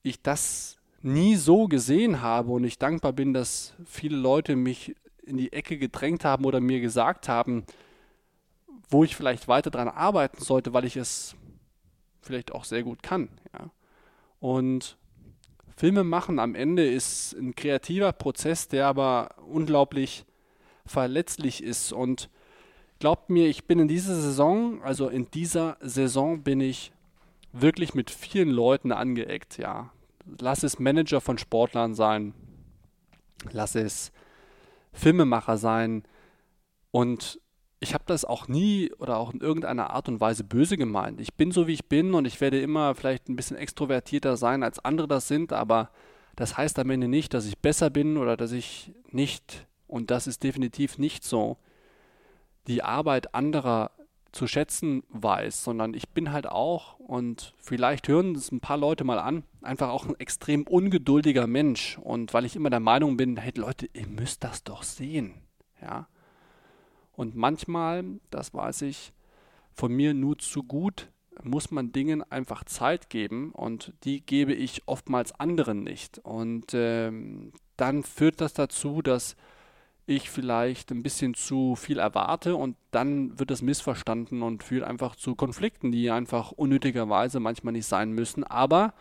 ich 0.03 0.21
das 0.21 0.77
nie 1.01 1.35
so 1.35 1.67
gesehen 1.67 2.21
habe 2.21 2.51
und 2.51 2.63
ich 2.63 2.79
dankbar 2.79 3.13
bin, 3.13 3.33
dass 3.33 3.73
viele 3.85 4.17
Leute 4.17 4.55
mich 4.55 4.95
in 5.27 5.37
die 5.37 5.53
Ecke 5.53 5.77
gedrängt 5.77 6.25
haben 6.25 6.45
oder 6.45 6.59
mir 6.59 6.79
gesagt 6.79 7.27
haben, 7.27 7.65
wo 8.89 9.03
ich 9.03 9.15
vielleicht 9.15 9.47
weiter 9.47 9.69
dran 9.69 9.89
arbeiten 9.89 10.41
sollte, 10.41 10.73
weil 10.73 10.85
ich 10.85 10.95
es 10.95 11.35
vielleicht 12.21 12.53
auch 12.53 12.63
sehr 12.63 12.83
gut 12.83 13.03
kann. 13.03 13.29
Ja. 13.53 13.69
Und 14.39 14.97
Filme 15.75 16.03
machen 16.03 16.39
am 16.39 16.55
Ende 16.55 16.87
ist 16.87 17.33
ein 17.33 17.55
kreativer 17.55 18.11
Prozess, 18.11 18.67
der 18.67 18.87
aber 18.87 19.35
unglaublich 19.47 20.25
verletzlich 20.85 21.63
ist. 21.63 21.91
Und 21.91 22.29
glaubt 22.99 23.29
mir, 23.29 23.47
ich 23.47 23.65
bin 23.65 23.79
in 23.79 23.87
dieser 23.87 24.15
Saison, 24.15 24.81
also 24.81 25.09
in 25.09 25.29
dieser 25.31 25.77
Saison 25.81 26.41
bin 26.41 26.61
ich 26.61 26.91
wirklich 27.51 27.93
mit 27.93 28.09
vielen 28.09 28.49
Leuten 28.49 28.91
angeeckt, 28.91 29.57
ja. 29.57 29.91
Lass 30.39 30.63
es 30.63 30.79
Manager 30.79 31.21
von 31.21 31.37
Sportlern 31.37 31.95
sein, 31.95 32.33
lass 33.51 33.75
es 33.75 34.11
Filmemacher 34.97 35.57
sein. 35.57 36.03
Und 36.91 37.39
ich 37.79 37.93
habe 37.93 38.03
das 38.07 38.25
auch 38.25 38.47
nie 38.47 38.91
oder 38.97 39.17
auch 39.17 39.33
in 39.33 39.41
irgendeiner 39.41 39.91
Art 39.91 40.09
und 40.09 40.19
Weise 40.19 40.43
böse 40.43 40.77
gemeint. 40.77 41.21
Ich 41.21 41.35
bin 41.35 41.51
so, 41.51 41.67
wie 41.67 41.73
ich 41.73 41.85
bin 41.85 42.13
und 42.13 42.25
ich 42.25 42.41
werde 42.41 42.59
immer 42.59 42.95
vielleicht 42.95 43.29
ein 43.29 43.35
bisschen 43.35 43.57
extrovertierter 43.57 44.35
sein, 44.37 44.63
als 44.63 44.79
andere 44.79 45.07
das 45.07 45.27
sind, 45.27 45.53
aber 45.53 45.91
das 46.35 46.57
heißt 46.57 46.79
am 46.79 46.89
Ende 46.89 47.07
nicht, 47.07 47.33
dass 47.33 47.45
ich 47.45 47.59
besser 47.59 47.89
bin 47.89 48.17
oder 48.17 48.37
dass 48.37 48.51
ich 48.51 48.93
nicht, 49.11 49.67
und 49.87 50.11
das 50.11 50.27
ist 50.27 50.43
definitiv 50.43 50.97
nicht 50.97 51.23
so, 51.23 51.57
die 52.67 52.83
Arbeit 52.83 53.33
anderer 53.35 53.91
zu 54.31 54.47
schätzen 54.47 55.03
weiß, 55.09 55.63
sondern 55.63 55.93
ich 55.93 56.09
bin 56.09 56.31
halt 56.31 56.47
auch, 56.47 56.99
und 56.99 57.53
vielleicht 57.57 58.07
hören 58.07 58.35
es 58.35 58.51
ein 58.51 58.59
paar 58.59 58.77
Leute 58.77 59.03
mal 59.03 59.19
an, 59.19 59.43
einfach 59.61 59.89
auch 59.89 60.05
ein 60.05 60.19
extrem 60.19 60.63
ungeduldiger 60.63 61.47
Mensch. 61.47 61.97
Und 61.97 62.33
weil 62.33 62.45
ich 62.45 62.55
immer 62.55 62.69
der 62.69 62.79
Meinung 62.79 63.17
bin, 63.17 63.37
hey 63.37 63.53
Leute, 63.55 63.89
ihr 63.93 64.07
müsst 64.07 64.43
das 64.43 64.63
doch 64.63 64.83
sehen. 64.83 65.33
Ja. 65.81 66.07
Und 67.13 67.35
manchmal, 67.35 68.03
das 68.29 68.53
weiß 68.53 68.83
ich 68.83 69.13
von 69.73 69.91
mir 69.91 70.13
nur 70.13 70.37
zu 70.37 70.63
gut, 70.63 71.09
muss 71.43 71.71
man 71.71 71.91
Dingen 71.91 72.23
einfach 72.31 72.63
Zeit 72.63 73.09
geben 73.09 73.51
und 73.51 73.93
die 74.03 74.25
gebe 74.25 74.53
ich 74.53 74.83
oftmals 74.87 75.39
anderen 75.39 75.83
nicht. 75.83 76.19
Und 76.19 76.73
ähm, 76.73 77.51
dann 77.75 78.03
führt 78.03 78.41
das 78.41 78.53
dazu, 78.53 79.01
dass 79.01 79.35
ich 80.07 80.29
vielleicht 80.29 80.91
ein 80.91 81.03
bisschen 81.03 81.33
zu 81.33 81.75
viel 81.75 81.99
erwarte 81.99 82.55
und 82.55 82.77
dann 82.91 83.37
wird 83.37 83.51
es 83.51 83.61
missverstanden 83.61 84.41
und 84.41 84.63
führt 84.63 84.83
einfach 84.83 85.15
zu 85.15 85.35
Konflikten, 85.35 85.91
die 85.91 86.09
einfach 86.09 86.51
unnötigerweise 86.51 87.39
manchmal 87.39 87.73
nicht 87.73 87.85
sein 87.85 88.13
müssen, 88.13 88.43
aber 88.45 88.93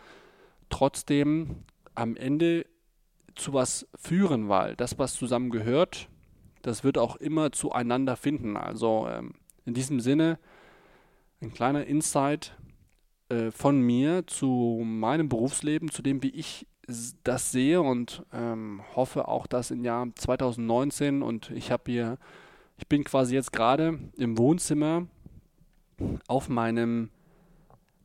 trotzdem 0.69 1.63
am 1.95 2.15
Ende 2.17 2.65
zu 3.35 3.53
was 3.53 3.87
führen, 3.95 4.49
weil 4.49 4.75
das, 4.75 4.99
was 4.99 5.13
zusammengehört, 5.13 6.09
das 6.61 6.83
wird 6.83 6.97
auch 6.97 7.15
immer 7.15 7.51
zueinander 7.51 8.17
finden. 8.17 8.57
Also 8.57 9.07
ähm, 9.09 9.33
in 9.65 9.73
diesem 9.73 9.99
Sinne 9.99 10.37
ein 11.41 11.53
kleiner 11.53 11.85
Insight. 11.85 12.57
äh, 13.29 13.51
von 13.51 13.81
mir 13.81 14.25
zu 14.27 14.81
meinem 14.83 15.29
Berufsleben, 15.29 15.89
zu 15.89 16.01
dem, 16.01 16.23
wie 16.23 16.29
ich 16.29 16.67
das 17.23 17.51
sehe 17.51 17.81
und 17.81 18.23
ähm, 18.33 18.81
hoffe 18.95 19.27
auch, 19.27 19.45
dass 19.45 19.71
im 19.71 19.83
Jahr 19.83 20.07
2019 20.15 21.21
und 21.21 21.51
ich 21.51 21.71
habe 21.71 21.91
hier, 21.91 22.17
ich 22.77 22.87
bin 22.87 23.03
quasi 23.03 23.35
jetzt 23.35 23.51
gerade 23.51 23.99
im 24.17 24.37
Wohnzimmer 24.37 25.07
auf 26.27 26.47
meinem 26.47 27.09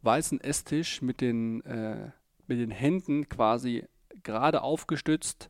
weißen 0.02 0.40
Esstisch 0.40 1.00
mit 1.00 1.20
den, 1.20 1.64
äh, 1.64 2.10
mit 2.48 2.58
den 2.58 2.72
Händen 2.72 3.28
quasi 3.28 3.84
gerade 4.24 4.62
aufgestützt 4.62 5.48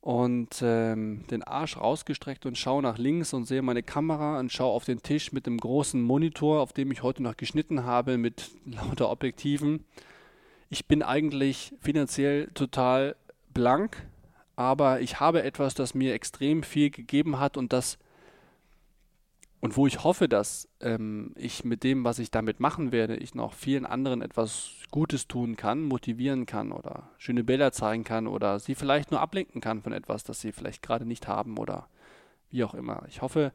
und 0.00 0.62
ähm, 0.62 1.24
den 1.30 1.42
Arsch 1.42 1.76
rausgestreckt 1.76 2.46
und 2.46 2.56
schaue 2.56 2.82
nach 2.82 2.98
links 2.98 3.32
und 3.32 3.44
sehe 3.46 3.62
meine 3.62 3.82
Kamera 3.82 4.38
und 4.38 4.52
schaue 4.52 4.72
auf 4.72 4.84
den 4.84 5.02
Tisch 5.02 5.32
mit 5.32 5.46
dem 5.46 5.58
großen 5.58 6.00
Monitor, 6.00 6.60
auf 6.60 6.72
dem 6.72 6.92
ich 6.92 7.02
heute 7.02 7.22
noch 7.22 7.36
geschnitten 7.36 7.84
habe 7.84 8.16
mit 8.16 8.50
lauter 8.64 9.10
Objektiven. 9.10 9.84
Ich 10.70 10.86
bin 10.86 11.02
eigentlich 11.02 11.74
finanziell 11.80 12.48
total 12.48 13.16
blank, 13.54 14.06
aber 14.56 15.00
ich 15.00 15.20
habe 15.20 15.42
etwas, 15.42 15.74
das 15.74 15.94
mir 15.94 16.14
extrem 16.14 16.62
viel 16.62 16.90
gegeben 16.90 17.38
hat 17.38 17.56
und 17.56 17.72
das 17.72 17.98
und 19.60 19.76
wo 19.76 19.88
ich 19.88 20.04
hoffe, 20.04 20.28
dass 20.28 20.68
ähm, 20.80 21.32
ich 21.36 21.64
mit 21.64 21.82
dem, 21.82 22.04
was 22.04 22.20
ich 22.20 22.30
damit 22.30 22.60
machen 22.60 22.92
werde, 22.92 23.16
ich 23.16 23.34
noch 23.34 23.54
vielen 23.54 23.86
anderen 23.86 24.22
etwas 24.22 24.70
Gutes 24.92 25.26
tun 25.26 25.56
kann, 25.56 25.82
motivieren 25.82 26.46
kann 26.46 26.70
oder 26.70 27.10
schöne 27.18 27.42
Bilder 27.42 27.72
zeigen 27.72 28.04
kann 28.04 28.28
oder 28.28 28.60
sie 28.60 28.76
vielleicht 28.76 29.10
nur 29.10 29.20
ablenken 29.20 29.60
kann 29.60 29.82
von 29.82 29.92
etwas, 29.92 30.22
das 30.22 30.40
sie 30.40 30.52
vielleicht 30.52 30.82
gerade 30.82 31.06
nicht 31.06 31.26
haben 31.26 31.58
oder 31.58 31.88
wie 32.50 32.62
auch 32.62 32.74
immer. 32.74 33.02
Ich 33.08 33.20
hoffe, 33.20 33.52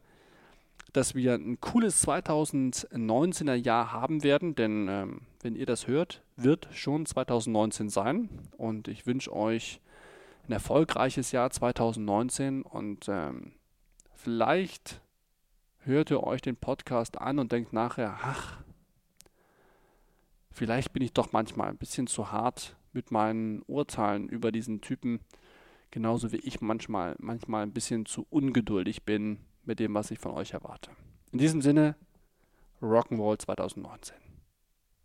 dass 0.94 1.16
wir 1.16 1.34
ein 1.34 1.60
cooles 1.60 2.06
2019er 2.06 3.54
Jahr 3.54 3.92
haben 3.92 4.22
werden, 4.22 4.54
denn 4.54 4.86
ähm, 4.88 5.20
wenn 5.42 5.56
ihr 5.56 5.66
das 5.66 5.88
hört, 5.88 6.22
wird 6.36 6.68
schon 6.72 7.04
2019 7.04 7.88
sein. 7.90 8.28
Und 8.56 8.86
ich 8.86 9.04
wünsche 9.04 9.34
euch 9.34 9.80
ein 10.46 10.52
erfolgreiches 10.52 11.32
Jahr 11.32 11.50
2019 11.50 12.62
und 12.62 13.08
ähm, 13.08 13.54
vielleicht 14.12 15.00
hört 15.80 16.12
ihr 16.12 16.22
euch 16.22 16.42
den 16.42 16.56
Podcast 16.56 17.20
an 17.20 17.40
und 17.40 17.50
denkt 17.50 17.72
nachher, 17.72 18.16
ach, 18.22 18.62
vielleicht 20.52 20.92
bin 20.92 21.02
ich 21.02 21.12
doch 21.12 21.32
manchmal 21.32 21.70
ein 21.70 21.76
bisschen 21.76 22.06
zu 22.06 22.30
hart 22.30 22.76
mit 22.92 23.10
meinen 23.10 23.62
Urteilen 23.62 24.28
über 24.28 24.52
diesen 24.52 24.80
Typen, 24.80 25.18
genauso 25.90 26.30
wie 26.30 26.36
ich 26.36 26.60
manchmal, 26.60 27.16
manchmal 27.18 27.64
ein 27.64 27.72
bisschen 27.72 28.06
zu 28.06 28.26
ungeduldig 28.30 29.02
bin 29.02 29.40
mit 29.66 29.78
dem, 29.78 29.94
was 29.94 30.10
ich 30.10 30.18
von 30.18 30.32
euch 30.32 30.52
erwarte. 30.52 30.90
In 31.32 31.38
diesem 31.38 31.62
Sinne, 31.62 31.96
Rock'n'Roll 32.80 33.38
2019. 33.38 34.23